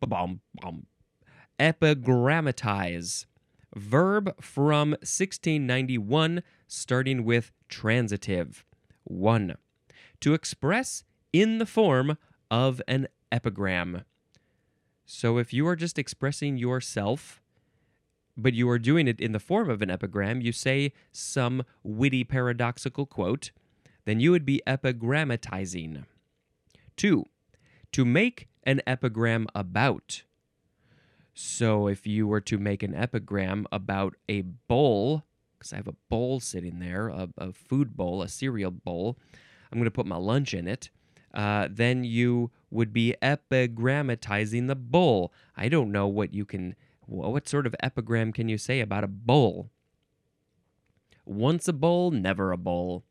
epigrammatize. 1.59 3.27
Verb 3.75 4.35
from 4.41 4.91
1691, 4.91 6.43
starting 6.67 7.25
with 7.25 7.53
transitive. 7.69 8.65
1. 9.05 9.57
To 10.21 10.35
express 10.35 11.05
in 11.33 11.59
the 11.59 11.67
form 11.67 12.17
of 12.51 12.81
an 12.89 13.09
epigram. 13.31 14.05
So 15.05 15.39
if 15.39 15.53
you 15.53 15.67
are 15.69 15.77
just 15.77 15.99
expressing 15.99 16.57
yourself, 16.57 17.43
but 18.37 18.55
you 18.55 18.69
are 18.71 18.79
doing 18.79 19.09
it 19.09 19.21
in 19.21 19.33
the 19.33 19.39
form 19.39 19.69
of 19.71 19.83
an 19.83 19.91
epigram, 19.91 20.41
you 20.41 20.53
say 20.53 20.93
some 21.13 21.65
witty 21.83 22.25
paradoxical 22.25 23.07
quote, 23.07 23.51
then 24.05 24.21
you 24.21 24.31
would 24.31 24.45
be 24.45 24.63
epigrammatizing. 24.67 26.05
Two, 26.97 27.27
to 27.93 28.05
make 28.05 28.49
an 28.65 28.81
epigram 28.87 29.47
about. 29.55 30.23
So 31.35 31.87
if 31.87 32.07
you 32.07 32.27
were 32.27 32.41
to 32.41 32.59
make 32.59 32.83
an 32.83 32.95
epigram 32.95 33.67
about 33.71 34.15
a 34.29 34.41
bowl, 34.41 35.25
because 35.59 35.73
I 35.73 35.77
have 35.77 35.89
a 35.89 35.97
bowl 36.09 36.41
sitting 36.41 36.79
there, 36.79 37.09
a, 37.09 37.29
a 37.37 37.53
food 37.53 37.97
bowl, 37.97 38.23
a 38.23 38.29
cereal 38.29 38.71
bowl, 38.71 39.19
I'm 39.71 39.79
going 39.79 39.85
to 39.85 39.91
put 39.91 40.07
my 40.07 40.17
lunch 40.17 40.55
in 40.55 40.67
it. 40.67 40.91
Uh, 41.35 41.69
then 41.71 42.05
you 42.05 42.51
would 42.71 42.93
be 42.93 43.15
epigrammatizing 43.21 44.69
the 44.69 44.75
bowl. 44.75 45.33
I 45.55 45.69
don't 45.69 45.93
know 45.93 46.07
what 46.07 46.33
you 46.33 46.47
can, 46.47 46.75
wh- 47.03 47.29
what 47.29 47.47
sort 47.47 47.67
of 47.67 47.77
epigram 47.83 48.33
can 48.33 48.49
you 48.49 48.57
say 48.57 48.81
about 48.81 49.05
a 49.05 49.09
bowl? 49.09 49.69
Once 51.27 51.69
a 51.69 51.73
bowl, 51.75 52.11
never 52.11 52.53
a 52.53 52.57
bowl. 52.57 53.05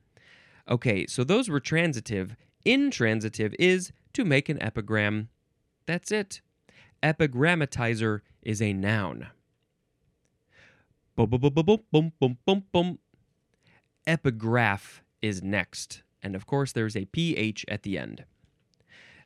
Okay, 0.68 1.06
so 1.06 1.24
those 1.24 1.50
were 1.50 1.60
transitive. 1.60 2.36
Intransitive 2.66 3.54
is 3.60 3.92
to 4.14 4.26
make 4.26 4.50
an 4.50 4.62
epigram. 4.62 5.30
That's 5.86 6.12
it. 6.12 6.42
Epigrammatizer 7.04 8.22
is 8.42 8.62
a 8.62 8.74
noun. 8.74 9.28
Boom, 11.16 11.30
boom, 11.30 11.40
boom, 11.40 11.54
boom, 11.54 11.84
boom, 11.92 12.14
boom, 12.20 12.38
boom, 12.46 12.64
boom. 12.72 13.00
Epigraph 14.08 15.04
is 15.22 15.42
next. 15.42 16.04
And 16.22 16.36
of 16.36 16.46
course, 16.48 16.72
there's 16.72 16.96
a 16.96 17.06
PH 17.06 17.66
at 17.68 17.84
the 17.84 17.98
end. 17.98 18.26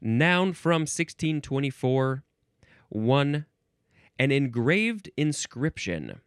Noun 0.02 0.54
from 0.54 0.82
1624 0.82 2.23
1. 2.89 3.45
An 4.17 4.32
engraved 4.32 5.10
inscription. 5.15 6.19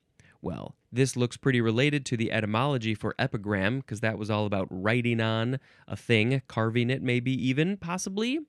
Well, 0.42 0.74
this 0.90 1.16
looks 1.16 1.36
pretty 1.36 1.60
related 1.60 2.04
to 2.06 2.16
the 2.16 2.32
etymology 2.32 2.94
for 2.94 3.14
epigram, 3.18 3.78
because 3.78 4.00
that 4.00 4.18
was 4.18 4.28
all 4.28 4.44
about 4.44 4.66
writing 4.70 5.20
on 5.20 5.60
a 5.86 5.96
thing, 5.96 6.42
carving 6.48 6.90
it, 6.90 7.00
maybe 7.00 7.32
even, 7.32 7.76
possibly. 7.76 8.40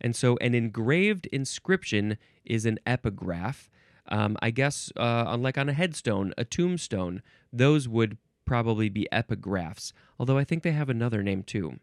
And 0.00 0.14
so, 0.14 0.36
an 0.36 0.54
engraved 0.54 1.26
inscription 1.26 2.18
is 2.44 2.64
an 2.64 2.78
epigraph. 2.86 3.68
Um, 4.10 4.38
I 4.40 4.50
guess, 4.50 4.92
uh, 4.96 5.24
unlike 5.26 5.58
on 5.58 5.68
a 5.68 5.74
headstone, 5.74 6.32
a 6.38 6.44
tombstone, 6.44 7.20
those 7.52 7.88
would 7.88 8.16
probably 8.44 8.88
be 8.88 9.06
epigraphs, 9.12 9.92
although 10.18 10.38
I 10.38 10.44
think 10.44 10.62
they 10.62 10.72
have 10.72 10.88
another 10.88 11.22
name 11.22 11.42
too. 11.42 11.80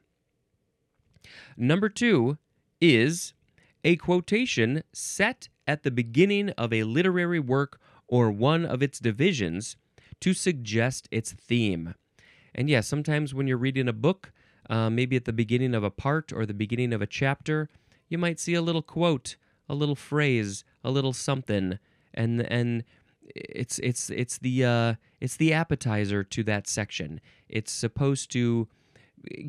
Number 1.57 1.89
two 1.89 2.37
is 2.81 3.33
a 3.83 3.97
quotation 3.97 4.81
set 4.93 5.49
at 5.67 5.83
the 5.83 5.91
beginning 5.91 6.49
of 6.51 6.73
a 6.73 6.83
literary 6.83 7.39
work 7.39 7.79
or 8.07 8.31
one 8.31 8.65
of 8.65 8.81
its 8.81 8.99
divisions 8.99 9.75
to 10.21 10.33
suggest 10.33 11.07
its 11.11 11.33
theme. 11.33 11.95
And 12.53 12.69
yes, 12.69 12.87
sometimes 12.87 13.33
when 13.33 13.47
you're 13.47 13.57
reading 13.57 13.87
a 13.87 13.93
book, 13.93 14.31
uh, 14.69 14.89
maybe 14.89 15.15
at 15.15 15.25
the 15.25 15.33
beginning 15.33 15.75
of 15.75 15.83
a 15.83 15.91
part 15.91 16.31
or 16.31 16.45
the 16.45 16.53
beginning 16.53 16.93
of 16.93 17.01
a 17.01 17.07
chapter, 17.07 17.69
you 18.07 18.17
might 18.17 18.39
see 18.39 18.53
a 18.53 18.61
little 18.61 18.81
quote, 18.81 19.35
a 19.67 19.75
little 19.75 19.95
phrase, 19.95 20.63
a 20.83 20.91
little 20.91 21.13
something, 21.13 21.79
and 22.13 22.41
and 22.41 22.83
it's 23.35 23.79
it's 23.79 24.09
it's 24.09 24.37
the 24.37 24.63
uh, 24.63 24.93
it's 25.19 25.37
the 25.37 25.53
appetizer 25.53 26.23
to 26.23 26.43
that 26.43 26.67
section. 26.67 27.19
It's 27.49 27.71
supposed 27.71 28.31
to 28.31 28.67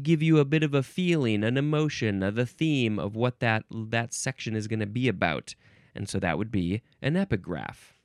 give 0.02 0.22
you 0.22 0.38
a 0.38 0.44
bit 0.44 0.62
of 0.62 0.74
a 0.74 0.82
feeling, 0.82 1.44
an 1.44 1.56
emotion, 1.56 2.20
the 2.20 2.46
theme 2.46 2.98
of 2.98 3.14
what 3.14 3.40
that 3.40 3.64
that 3.70 4.14
section 4.14 4.56
is 4.56 4.66
going 4.66 4.80
to 4.80 4.86
be 4.86 5.08
about, 5.08 5.54
and 5.94 6.08
so 6.08 6.18
that 6.18 6.38
would 6.38 6.50
be 6.50 6.82
an 7.02 7.16
epigraph. 7.16 7.95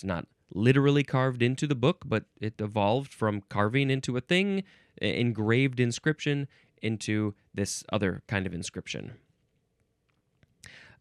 It's 0.00 0.04
not 0.06 0.26
literally 0.54 1.04
carved 1.04 1.42
into 1.42 1.66
the 1.66 1.74
book, 1.74 2.04
but 2.06 2.24
it 2.40 2.54
evolved 2.58 3.12
from 3.12 3.42
carving 3.50 3.90
into 3.90 4.16
a 4.16 4.22
thing, 4.22 4.64
engraved 4.96 5.78
inscription, 5.78 6.48
into 6.80 7.34
this 7.52 7.84
other 7.92 8.22
kind 8.26 8.46
of 8.46 8.54
inscription. 8.54 9.12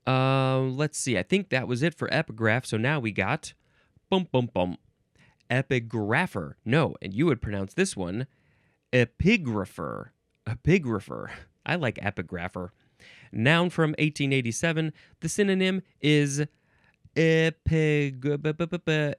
Uh, 0.06 0.60
let's 0.60 0.98
see. 0.98 1.18
I 1.18 1.24
think 1.24 1.48
that 1.48 1.66
was 1.66 1.82
it 1.82 1.96
for 1.96 2.14
epigraph. 2.14 2.66
So 2.66 2.76
now 2.76 3.00
we 3.00 3.14
got 3.14 3.54
bum 4.10 4.28
bum 4.30 4.50
bum 4.54 4.78
epigrapher. 5.50 6.56
No, 6.66 6.96
and 7.02 7.14
you 7.14 7.26
would 7.26 7.42
pronounce 7.42 7.74
this 7.74 7.96
one 7.96 8.28
epigrapher. 8.92 10.10
Epigrapher. 10.46 11.30
I 11.66 11.76
like 11.76 11.96
epigrapher. 11.96 12.72
Noun 13.32 13.70
from 13.70 13.92
1887. 13.92 14.92
The 15.22 15.30
synonym 15.30 15.84
is 16.02 16.46
epig- 17.15 18.22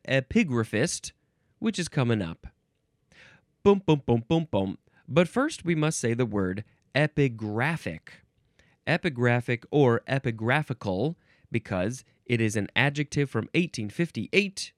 epigraphist, 0.08 1.12
which 1.58 1.78
is 1.78 1.88
coming 1.88 2.22
up. 2.22 2.46
Boom, 3.62 3.82
boom, 3.84 4.02
boom, 4.06 4.24
boom, 4.26 4.48
boom. 4.50 4.78
But 5.06 5.28
first, 5.28 5.64
we 5.64 5.74
must 5.74 5.98
say 5.98 6.14
the 6.14 6.26
word 6.26 6.64
epigraphic. 6.94 8.00
Epigraphic 8.86 9.64
or 9.70 10.02
epigraphical 10.08 11.16
because 11.52 12.04
it 12.24 12.40
is 12.40 12.56
an 12.56 12.68
adjective 12.74 13.28
from 13.28 13.44
1858 13.54 14.72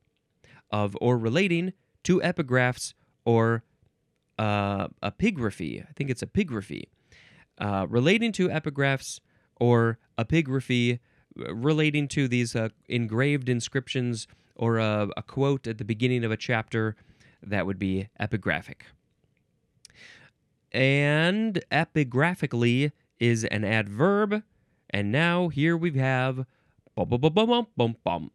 of 0.71 0.97
or 1.01 1.19
relating 1.19 1.73
to 2.05 2.21
epigraphs 2.21 2.95
or 3.25 3.63
uh, 4.39 4.89
epigraphy. 5.03 5.83
I 5.83 5.93
think 5.95 6.11
it's 6.11 6.23
epigraphy. 6.23 6.85
Uh, 7.59 7.87
relating 7.89 8.33
to 8.33 8.49
epigraphs 8.49 9.21
or 9.61 9.99
epigraphy 10.19 10.99
relating 11.37 12.09
to 12.09 12.29
these 12.29 12.55
uh, 12.55 12.69
engraved 12.89 13.49
inscriptions 13.49 14.27
or 14.55 14.79
a, 14.79 15.09
a 15.17 15.23
quote 15.23 15.67
at 15.67 15.79
the 15.79 15.85
beginning 15.85 16.25
of 16.25 16.31
a 16.31 16.37
chapter, 16.37 16.97
that 17.43 17.67
would 17.67 17.79
be 17.79 18.09
epigraphic. 18.21 18.83
And 20.71 21.61
epigraphically 21.71 22.93
is 23.19 23.45
an 23.45 23.65
adverb. 23.65 24.43
And 24.91 25.13
now 25.13 25.49
here 25.49 25.77
we 25.77 25.93
have 25.93 26.47
bum 26.95 27.09
bum 27.09 27.21
bum 27.21 27.33
bum 27.35 27.67
bum 27.77 27.97
bum. 28.05 28.31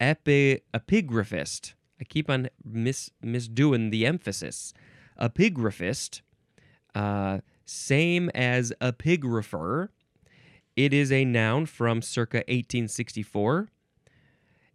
Epi, 0.00 0.60
epigraphist. 0.72 1.74
I 2.00 2.04
keep 2.04 2.30
on 2.30 2.48
mis 2.64 3.10
misdoing 3.24 3.90
the 3.90 4.06
emphasis. 4.06 4.72
Epigraphist, 5.20 6.20
uh, 6.94 7.40
same 7.64 8.30
as 8.30 8.72
epigrapher. 8.80 9.88
It 10.78 10.94
is 10.94 11.10
a 11.10 11.24
noun 11.24 11.66
from 11.66 12.02
circa 12.02 12.36
1864. 12.46 13.68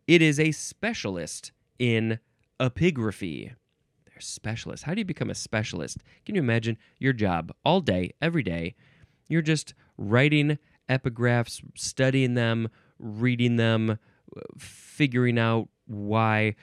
It 0.05 0.21
is 0.21 0.37
a 0.37 0.51
specialist 0.51 1.53
in 1.79 2.19
epigraphy. 2.59 3.53
They're 4.05 4.19
specialists. 4.19 4.83
How 4.83 4.95
do 4.95 4.99
you 4.99 5.05
become 5.05 5.29
a 5.29 5.35
specialist? 5.35 5.99
Can 6.25 6.35
you 6.35 6.41
imagine 6.41 6.77
your 6.99 7.13
job 7.13 7.53
all 7.63 7.79
day, 7.79 8.11
every 8.21 8.43
day? 8.43 8.75
You're 9.29 9.41
just 9.41 9.75
writing 9.97 10.59
epigraphs, 10.89 11.63
studying 11.75 12.33
them, 12.33 12.67
reading 12.99 13.55
them, 13.55 13.97
figuring 14.57 15.39
out 15.39 15.69
why. 15.85 16.55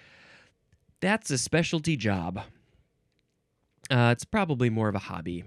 That's 1.00 1.30
a 1.30 1.38
specialty 1.38 1.96
job. 1.96 2.42
Uh, 3.90 4.10
it's 4.12 4.26
probably 4.26 4.68
more 4.68 4.90
of 4.90 4.94
a 4.94 4.98
hobby. 4.98 5.44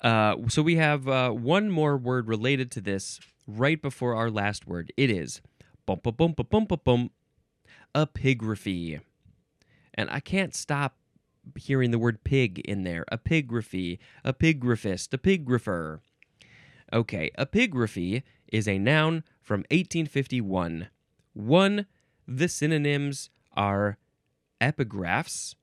Uh, 0.00 0.36
so 0.48 0.62
we 0.62 0.76
have 0.76 1.08
uh, 1.08 1.30
one 1.30 1.70
more 1.70 1.96
word 1.96 2.28
related 2.28 2.70
to 2.70 2.80
this 2.80 3.20
right 3.46 3.80
before 3.80 4.14
our 4.14 4.30
last 4.30 4.66
word. 4.66 4.92
It 4.96 5.10
is 5.10 5.40
bum 5.86 6.00
bum 6.02 6.14
bum 6.14 6.34
bum 6.34 6.64
bum 6.66 6.80
bum 6.84 7.10
epigraphy, 7.94 9.00
and 9.94 10.08
I 10.10 10.20
can't 10.20 10.54
stop 10.54 10.96
hearing 11.56 11.90
the 11.90 11.98
word 11.98 12.24
pig 12.24 12.60
in 12.60 12.84
there. 12.84 13.04
Epigraphy, 13.10 13.98
epigraphist, 14.24 15.08
epigrapher. 15.08 16.00
Okay, 16.92 17.30
epigraphy 17.38 18.22
is 18.52 18.68
a 18.68 18.78
noun 18.78 19.24
from 19.40 19.60
1851. 19.70 20.88
One, 21.32 21.86
the 22.26 22.48
synonyms 22.48 23.30
are 23.56 23.98
epigraphs 24.60 25.54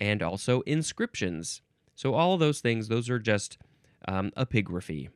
and 0.00 0.22
also 0.22 0.60
inscriptions. 0.62 1.62
So 1.94 2.14
all 2.14 2.36
those 2.36 2.60
things, 2.60 2.88
those 2.88 3.08
are 3.08 3.18
just 3.18 3.58
um, 4.06 4.30
epigraphy. 4.36 5.08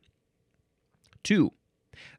Two, 1.23 1.51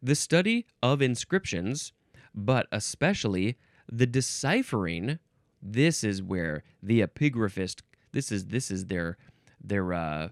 the 0.02 0.14
study 0.14 0.66
of 0.82 1.02
inscriptions, 1.02 1.92
but 2.35 2.66
especially 2.72 3.56
the 3.90 4.06
deciphering. 4.06 5.18
This 5.61 6.02
is 6.02 6.22
where 6.22 6.64
the 6.82 7.00
epigraphist. 7.00 7.82
This 8.12 8.32
is 8.32 8.46
this 8.46 8.70
is 8.70 8.87
their 8.87 9.16
their 9.62 9.92
uh, 9.92 10.28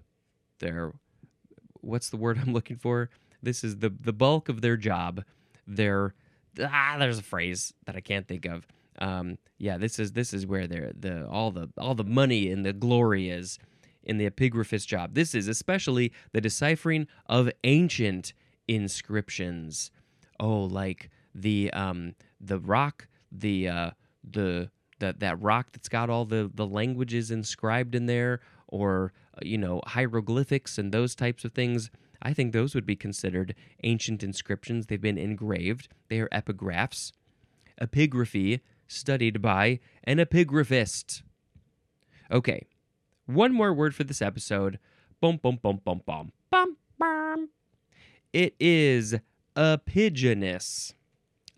their 0.58 0.92
what's 1.80 2.10
the 2.10 2.16
word 2.16 2.38
I'm 2.42 2.52
looking 2.52 2.76
for? 2.76 3.10
This 3.42 3.64
is 3.64 3.78
the 3.78 3.90
the 3.90 4.12
bulk 4.12 4.48
of 4.48 4.60
their 4.60 4.76
job. 4.76 5.24
Their 5.66 6.14
ah, 6.62 6.96
there's 6.98 7.18
a 7.18 7.22
phrase 7.22 7.72
that 7.86 7.96
I 7.96 8.00
can't 8.00 8.26
think 8.26 8.46
of. 8.46 8.66
Um, 8.98 9.38
yeah, 9.58 9.78
this 9.78 9.98
is 9.98 10.12
this 10.12 10.34
is 10.34 10.46
where 10.46 10.66
their 10.66 10.92
the 10.98 11.26
all 11.26 11.50
the 11.50 11.70
all 11.78 11.94
the 11.94 12.04
money 12.04 12.50
and 12.50 12.64
the 12.64 12.72
glory 12.72 13.30
is 13.30 13.58
in 14.02 14.18
the 14.18 14.28
epigraphist 14.28 14.86
job. 14.86 15.14
This 15.14 15.34
is 15.34 15.48
especially 15.48 16.12
the 16.32 16.40
deciphering 16.40 17.06
of 17.26 17.50
ancient 17.64 18.32
inscriptions. 18.68 19.90
Oh, 20.38 20.62
like 20.62 21.10
the 21.34 21.72
um 21.72 22.14
the 22.40 22.58
rock, 22.58 23.08
the 23.30 23.68
uh 23.68 23.90
the 24.22 24.70
that 24.98 25.20
that 25.20 25.40
rock 25.42 25.68
that's 25.72 25.88
got 25.88 26.10
all 26.10 26.24
the 26.24 26.50
the 26.54 26.66
languages 26.66 27.30
inscribed 27.30 27.94
in 27.94 28.06
there 28.06 28.40
or 28.68 29.12
you 29.42 29.58
know 29.58 29.80
hieroglyphics 29.86 30.78
and 30.78 30.92
those 30.92 31.14
types 31.14 31.44
of 31.44 31.52
things. 31.52 31.90
I 32.22 32.34
think 32.34 32.52
those 32.52 32.74
would 32.74 32.86
be 32.86 32.96
considered 32.96 33.54
ancient 33.82 34.22
inscriptions. 34.22 34.86
They've 34.86 35.00
been 35.00 35.16
engraved. 35.18 35.88
They 36.08 36.20
are 36.20 36.28
epigraphs. 36.28 37.12
Epigraphy 37.80 38.60
studied 38.86 39.40
by 39.40 39.80
an 40.04 40.18
epigraphist. 40.18 41.22
Okay, 42.30 42.66
one 43.34 43.52
more 43.52 43.72
word 43.72 43.94
for 43.94 44.04
this 44.04 44.22
episode. 44.22 44.78
Boom, 45.20 45.38
boom, 45.42 45.58
boom, 45.62 45.80
boom, 45.84 46.02
boom, 46.04 46.32
boom, 46.50 46.76
bum. 46.98 47.48
It 48.32 48.54
is 48.60 49.16
epigynous. 49.56 50.94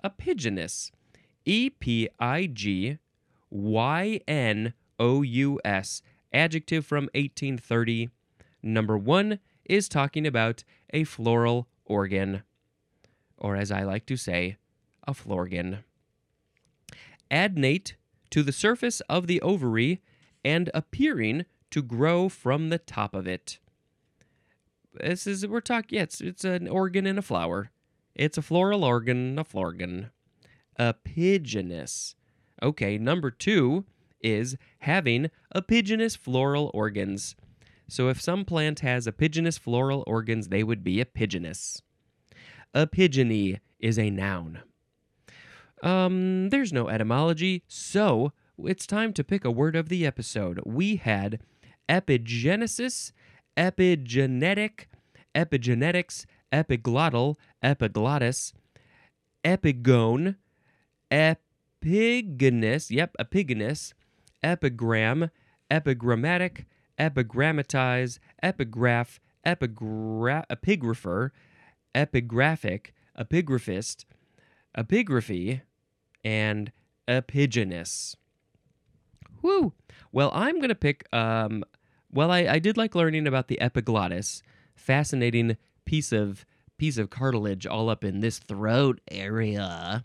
Epigynous. 0.04 0.90
E 1.44 1.70
P 1.70 2.08
I 2.18 2.46
G 2.46 2.98
Y 3.50 4.20
N 4.26 4.74
O 4.98 5.22
U 5.22 5.60
S. 5.64 6.02
Adjective 6.32 6.86
from 6.86 7.04
1830. 7.14 8.10
Number 8.62 8.96
one 8.96 9.38
is 9.64 9.88
talking 9.88 10.26
about 10.26 10.64
a 10.92 11.04
floral 11.04 11.68
organ 11.84 12.42
or 13.42 13.56
as 13.56 13.72
I 13.72 13.82
like 13.82 14.06
to 14.06 14.16
say, 14.16 14.56
a 15.06 15.12
florgan. 15.12 15.80
Adnate 17.30 17.96
to 18.30 18.42
the 18.42 18.52
surface 18.52 19.00
of 19.02 19.26
the 19.26 19.42
ovary 19.42 20.00
and 20.44 20.70
appearing 20.72 21.44
to 21.72 21.82
grow 21.82 22.28
from 22.28 22.68
the 22.68 22.78
top 22.78 23.14
of 23.14 23.26
it. 23.26 23.58
This 24.94 25.26
is 25.26 25.46
we're 25.46 25.60
talking. 25.60 25.96
Yeah, 25.96 26.02
it's 26.04 26.20
it's 26.20 26.44
an 26.44 26.68
organ 26.68 27.06
in 27.06 27.18
a 27.18 27.22
flower. 27.22 27.70
It's 28.14 28.38
a 28.38 28.42
floral 28.42 28.84
organ, 28.84 29.38
a 29.38 29.44
florgan. 29.44 30.10
Epigynous. 30.78 32.14
Okay, 32.62 32.98
number 32.98 33.30
two 33.30 33.84
is 34.20 34.56
having 34.80 35.30
epigynous 35.54 36.16
floral 36.16 36.70
organs. 36.74 37.34
So 37.88 38.08
if 38.08 38.20
some 38.20 38.44
plant 38.44 38.80
has 38.80 39.06
epigynous 39.06 39.58
floral 39.58 40.04
organs, 40.06 40.48
they 40.48 40.62
would 40.62 40.84
be 40.84 41.02
epigynous. 41.02 41.82
Epigeny 42.74 43.60
is 43.80 43.98
a 43.98 44.10
noun. 44.10 44.60
Um, 45.82 46.50
there's 46.50 46.72
no 46.72 46.88
etymology, 46.88 47.64
so 47.66 48.32
it's 48.58 48.86
time 48.86 49.12
to 49.14 49.24
pick 49.24 49.44
a 49.44 49.50
word 49.50 49.74
of 49.74 49.88
the 49.88 50.06
episode. 50.06 50.60
We 50.64 50.96
had 50.96 51.40
epigenesis, 51.92 53.12
epigenetic, 53.56 54.86
epigenetics, 55.34 56.24
epiglottal, 56.50 57.36
epiglottis, 57.62 58.54
epigone, 59.44 60.36
epigonus, 61.10 62.90
yep, 62.90 63.14
epigonus, 63.20 63.92
epigram, 64.42 65.30
epigrammatic, 65.70 66.64
epigrammatize, 66.98 68.18
epigraph, 68.42 69.20
epigra- 69.44 70.44
epigrapher, 70.50 71.30
epigraphic, 71.94 72.86
epigraphist, 73.18 74.04
epigraphy, 74.76 75.60
and 76.24 76.72
epigynous. 77.06 78.16
Woo! 79.42 79.74
Well, 80.12 80.30
I'm 80.32 80.56
going 80.56 80.68
to 80.68 80.74
pick. 80.74 81.06
Um, 81.12 81.64
well, 82.12 82.30
I, 82.30 82.40
I 82.40 82.58
did 82.58 82.76
like 82.76 82.94
learning 82.94 83.26
about 83.26 83.48
the 83.48 83.60
epiglottis. 83.60 84.42
Fascinating 84.74 85.56
piece 85.84 86.12
of 86.12 86.44
piece 86.78 86.98
of 86.98 87.10
cartilage 87.10 87.66
all 87.66 87.88
up 87.88 88.04
in 88.04 88.20
this 88.20 88.38
throat 88.38 89.00
area. 89.10 90.04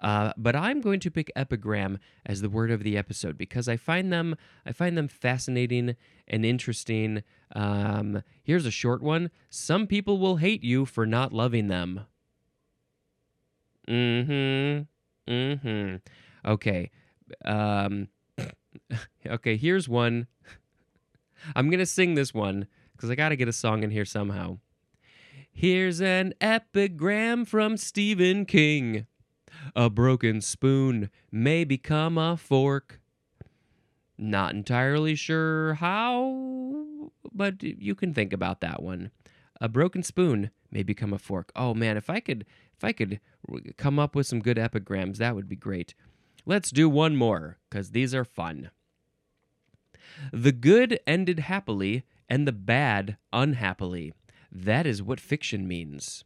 Uh, 0.00 0.32
but 0.36 0.54
I'm 0.54 0.80
going 0.80 1.00
to 1.00 1.10
pick 1.10 1.32
epigram 1.34 1.98
as 2.24 2.40
the 2.40 2.48
word 2.48 2.70
of 2.70 2.82
the 2.82 2.96
episode 2.96 3.36
because 3.36 3.68
I 3.68 3.76
find 3.76 4.12
them 4.12 4.36
I 4.64 4.72
find 4.72 4.96
them 4.96 5.08
fascinating 5.08 5.96
and 6.26 6.44
interesting. 6.44 7.22
Um, 7.54 8.22
here's 8.42 8.66
a 8.66 8.70
short 8.70 9.02
one. 9.02 9.30
Some 9.50 9.86
people 9.86 10.18
will 10.18 10.36
hate 10.36 10.62
you 10.62 10.84
for 10.86 11.06
not 11.06 11.32
loving 11.32 11.68
them. 11.68 12.02
Mm-hmm. 13.88 15.32
Mm-hmm. 15.32 15.96
Okay. 16.48 16.90
Um, 17.44 18.08
okay, 19.26 19.56
here's 19.56 19.88
one. 19.88 20.26
I'm 21.54 21.70
gonna 21.70 21.86
sing 21.86 22.14
this 22.14 22.34
one 22.34 22.66
because 22.92 23.10
I 23.10 23.14
gotta 23.14 23.36
get 23.36 23.48
a 23.48 23.52
song 23.52 23.82
in 23.82 23.90
here 23.90 24.04
somehow. 24.04 24.58
Here's 25.50 26.00
an 26.00 26.34
epigram 26.40 27.44
from 27.44 27.76
Stephen 27.76 28.44
King. 28.44 29.06
A 29.74 29.90
broken 29.90 30.40
spoon 30.40 31.10
may 31.32 31.64
become 31.64 32.16
a 32.16 32.36
fork. 32.36 33.00
Not 34.16 34.54
entirely 34.54 35.14
sure 35.14 35.74
how, 35.74 37.10
but 37.32 37.62
you 37.62 37.94
can 37.94 38.14
think 38.14 38.32
about 38.32 38.60
that 38.60 38.82
one. 38.82 39.10
A 39.60 39.68
broken 39.68 40.02
spoon 40.02 40.50
may 40.70 40.82
become 40.82 41.12
a 41.12 41.18
fork. 41.18 41.50
Oh 41.56 41.74
man, 41.74 41.96
if 41.96 42.10
I 42.10 42.20
could 42.20 42.44
if 42.76 42.84
I 42.84 42.92
could 42.92 43.20
come 43.76 43.98
up 43.98 44.14
with 44.14 44.26
some 44.26 44.40
good 44.40 44.58
epigrams, 44.58 45.18
that 45.18 45.34
would 45.34 45.48
be 45.48 45.56
great. 45.56 45.94
Let's 46.46 46.70
do 46.70 46.88
one 46.88 47.16
more 47.16 47.58
cuz 47.70 47.90
these 47.90 48.14
are 48.14 48.24
fun. 48.24 48.70
The 50.32 50.52
good 50.52 51.00
ended 51.06 51.40
happily 51.40 52.04
and 52.28 52.46
the 52.46 52.52
bad 52.52 53.16
unhappily. 53.32 54.12
That 54.50 54.86
is 54.86 55.02
what 55.02 55.20
fiction 55.20 55.66
means. 55.68 56.24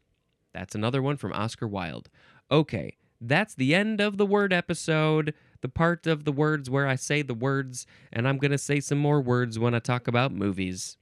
That's 0.52 0.74
another 0.74 1.02
one 1.02 1.16
from 1.16 1.32
Oscar 1.32 1.66
Wilde. 1.66 2.08
Okay, 2.50 2.96
that's 3.20 3.54
the 3.54 3.74
end 3.74 4.00
of 4.00 4.18
the 4.18 4.26
word 4.26 4.52
episode, 4.52 5.32
the 5.60 5.68
part 5.68 6.06
of 6.06 6.24
the 6.24 6.32
words 6.32 6.68
where 6.68 6.86
I 6.86 6.96
say 6.96 7.22
the 7.22 7.34
words, 7.34 7.86
and 8.12 8.28
I'm 8.28 8.38
going 8.38 8.50
to 8.50 8.58
say 8.58 8.80
some 8.80 8.98
more 8.98 9.20
words 9.20 9.58
when 9.58 9.74
I 9.74 9.78
talk 9.78 10.08
about 10.08 10.32
movies. 10.32 10.96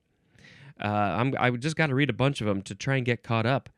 Uh, 0.80 0.86
I'm, 0.86 1.34
I 1.38 1.50
just 1.50 1.76
got 1.76 1.88
to 1.88 1.94
read 1.94 2.10
a 2.10 2.14
bunch 2.14 2.40
of 2.40 2.46
them 2.46 2.62
to 2.62 2.74
try 2.74 2.96
and 2.96 3.04
get 3.04 3.22
caught 3.22 3.46
up, 3.46 3.68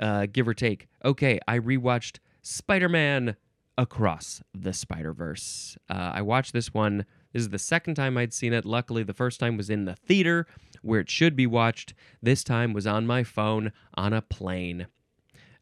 uh, 0.00 0.26
give 0.30 0.48
or 0.48 0.54
take. 0.54 0.88
Okay, 1.04 1.38
I 1.46 1.58
rewatched 1.58 2.18
Spider 2.42 2.88
Man 2.88 3.36
Across 3.78 4.42
the 4.54 4.72
Spider 4.72 5.12
Verse. 5.12 5.76
Uh, 5.88 6.12
I 6.14 6.22
watched 6.22 6.52
this 6.52 6.72
one. 6.74 7.04
This 7.32 7.42
is 7.42 7.50
the 7.50 7.58
second 7.58 7.94
time 7.94 8.16
I'd 8.16 8.32
seen 8.32 8.52
it. 8.52 8.64
Luckily, 8.64 9.02
the 9.02 9.12
first 9.14 9.40
time 9.40 9.56
was 9.56 9.70
in 9.70 9.84
the 9.84 9.94
theater 9.94 10.46
where 10.82 11.00
it 11.00 11.10
should 11.10 11.36
be 11.36 11.46
watched. 11.46 11.94
This 12.22 12.44
time 12.44 12.72
was 12.72 12.86
on 12.86 13.06
my 13.06 13.22
phone 13.24 13.72
on 13.94 14.12
a 14.12 14.22
plane. 14.22 14.86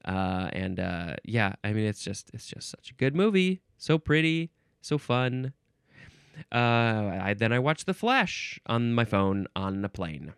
Uh, 0.04 0.50
and 0.52 0.78
uh, 0.78 1.16
yeah, 1.24 1.54
I 1.64 1.72
mean, 1.72 1.86
it's 1.86 2.02
just 2.02 2.30
it's 2.34 2.46
just 2.46 2.68
such 2.68 2.90
a 2.90 2.94
good 2.94 3.16
movie. 3.16 3.62
So 3.78 3.98
pretty, 3.98 4.50
so 4.80 4.98
fun. 4.98 5.52
Uh, 6.52 7.18
I, 7.22 7.34
then 7.36 7.52
I 7.52 7.58
watched 7.58 7.86
The 7.86 7.94
Flash 7.94 8.60
on 8.66 8.92
my 8.92 9.04
phone 9.04 9.46
on 9.54 9.84
a 9.84 9.88
plane. 9.88 10.34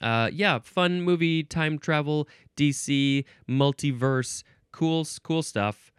Uh, 0.00 0.30
yeah, 0.32 0.58
fun 0.58 1.02
movie, 1.02 1.42
time 1.42 1.78
travel, 1.78 2.28
DC, 2.56 3.24
multiverse, 3.48 4.42
cool, 4.72 5.06
cool 5.22 5.42
stuff. 5.42 5.92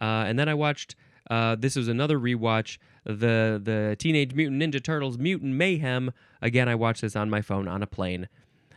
Uh, 0.00 0.24
and 0.26 0.38
then 0.38 0.48
I 0.48 0.54
watched. 0.54 0.94
Uh, 1.28 1.56
this 1.56 1.74
was 1.74 1.88
another 1.88 2.18
rewatch. 2.18 2.78
The 3.06 3.60
the 3.62 3.96
Teenage 3.98 4.34
Mutant 4.34 4.60
Ninja 4.60 4.82
Turtles 4.82 5.16
Mutant 5.16 5.54
Mayhem. 5.54 6.12
Again, 6.42 6.68
I 6.68 6.74
watched 6.74 7.02
this 7.02 7.16
on 7.16 7.30
my 7.30 7.40
phone 7.40 7.68
on 7.68 7.82
a 7.82 7.86
plane. 7.86 8.28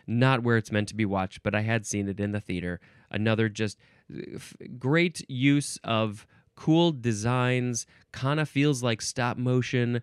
Not 0.05 0.43
where 0.43 0.57
it's 0.57 0.71
meant 0.71 0.87
to 0.89 0.95
be 0.95 1.05
watched, 1.05 1.43
but 1.43 1.53
I 1.53 1.61
had 1.61 1.85
seen 1.85 2.07
it 2.07 2.19
in 2.19 2.31
the 2.31 2.39
theater. 2.39 2.79
Another 3.11 3.49
just 3.49 3.77
f- 4.35 4.55
great 4.77 5.27
use 5.29 5.79
of 5.83 6.25
cool 6.55 6.91
designs. 6.91 7.85
Kind 8.11 8.39
of 8.39 8.47
feels 8.47 8.83
like 8.83 9.01
stop 9.01 9.37
motion. 9.37 10.01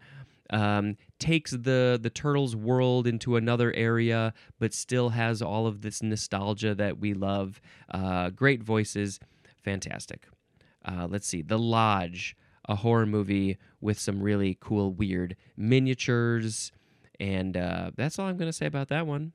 Um, 0.51 0.97
takes 1.19 1.51
the 1.51 1.99
the 2.01 2.11
turtles 2.11 2.55
world 2.55 3.07
into 3.07 3.37
another 3.37 3.73
area, 3.75 4.33
but 4.59 4.73
still 4.73 5.11
has 5.11 5.43
all 5.43 5.67
of 5.67 5.83
this 5.83 6.03
nostalgia 6.03 6.75
that 6.75 6.99
we 6.99 7.15
love. 7.15 7.61
Uh, 7.91 8.31
great 8.31 8.63
voices, 8.63 9.19
fantastic. 9.63 10.27
Uh, 10.85 11.09
let's 11.11 11.27
see, 11.27 11.43
The 11.43 11.59
Lodge, 11.59 12.37
a 12.69 12.77
horror 12.77 13.07
movie 13.07 13.59
with 13.81 13.99
some 13.99 14.23
really 14.23 14.57
cool, 14.61 14.93
weird 14.93 15.37
miniatures, 15.57 16.73
and 17.21 17.57
uh, 17.57 17.91
that's 17.97 18.19
all 18.19 18.27
I'm 18.27 18.37
gonna 18.37 18.53
say 18.53 18.67
about 18.67 18.89
that 18.89 19.07
one. 19.07 19.33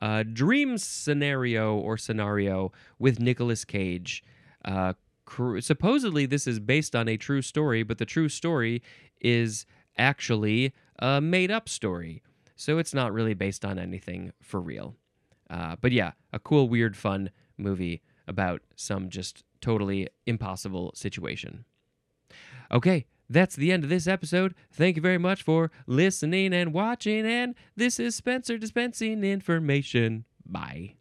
Uh, 0.00 0.22
Dream 0.22 0.78
Scenario 0.78 1.76
or 1.76 1.96
Scenario 1.96 2.72
with 2.98 3.20
Nicolas 3.20 3.64
Cage. 3.64 4.24
Uh, 4.64 4.94
cr- 5.24 5.60
supposedly, 5.60 6.26
this 6.26 6.46
is 6.46 6.58
based 6.58 6.96
on 6.96 7.08
a 7.08 7.16
true 7.16 7.42
story, 7.42 7.82
but 7.82 7.98
the 7.98 8.06
true 8.06 8.28
story 8.28 8.82
is 9.20 9.66
actually 9.98 10.72
a 10.98 11.20
made 11.20 11.50
up 11.50 11.68
story. 11.68 12.22
So 12.56 12.78
it's 12.78 12.94
not 12.94 13.12
really 13.12 13.34
based 13.34 13.64
on 13.64 13.78
anything 13.78 14.32
for 14.42 14.60
real. 14.60 14.96
Uh, 15.48 15.76
but 15.80 15.92
yeah, 15.92 16.12
a 16.32 16.38
cool, 16.38 16.68
weird, 16.68 16.96
fun 16.96 17.30
movie 17.58 18.02
about 18.28 18.62
some 18.76 19.08
just 19.08 19.44
totally 19.60 20.08
impossible 20.26 20.92
situation. 20.94 21.64
Okay, 22.72 23.06
that's 23.28 23.56
the 23.56 23.72
end 23.72 23.84
of 23.84 23.90
this 23.90 24.06
episode. 24.06 24.54
Thank 24.72 24.96
you 24.96 25.02
very 25.02 25.18
much 25.18 25.42
for 25.42 25.70
listening 25.86 26.52
and 26.52 26.72
watching. 26.72 27.26
And 27.26 27.54
this 27.76 28.00
is 28.00 28.16
Spencer 28.16 28.58
dispensing 28.58 29.24
information. 29.24 30.24
Bye. 30.44 30.94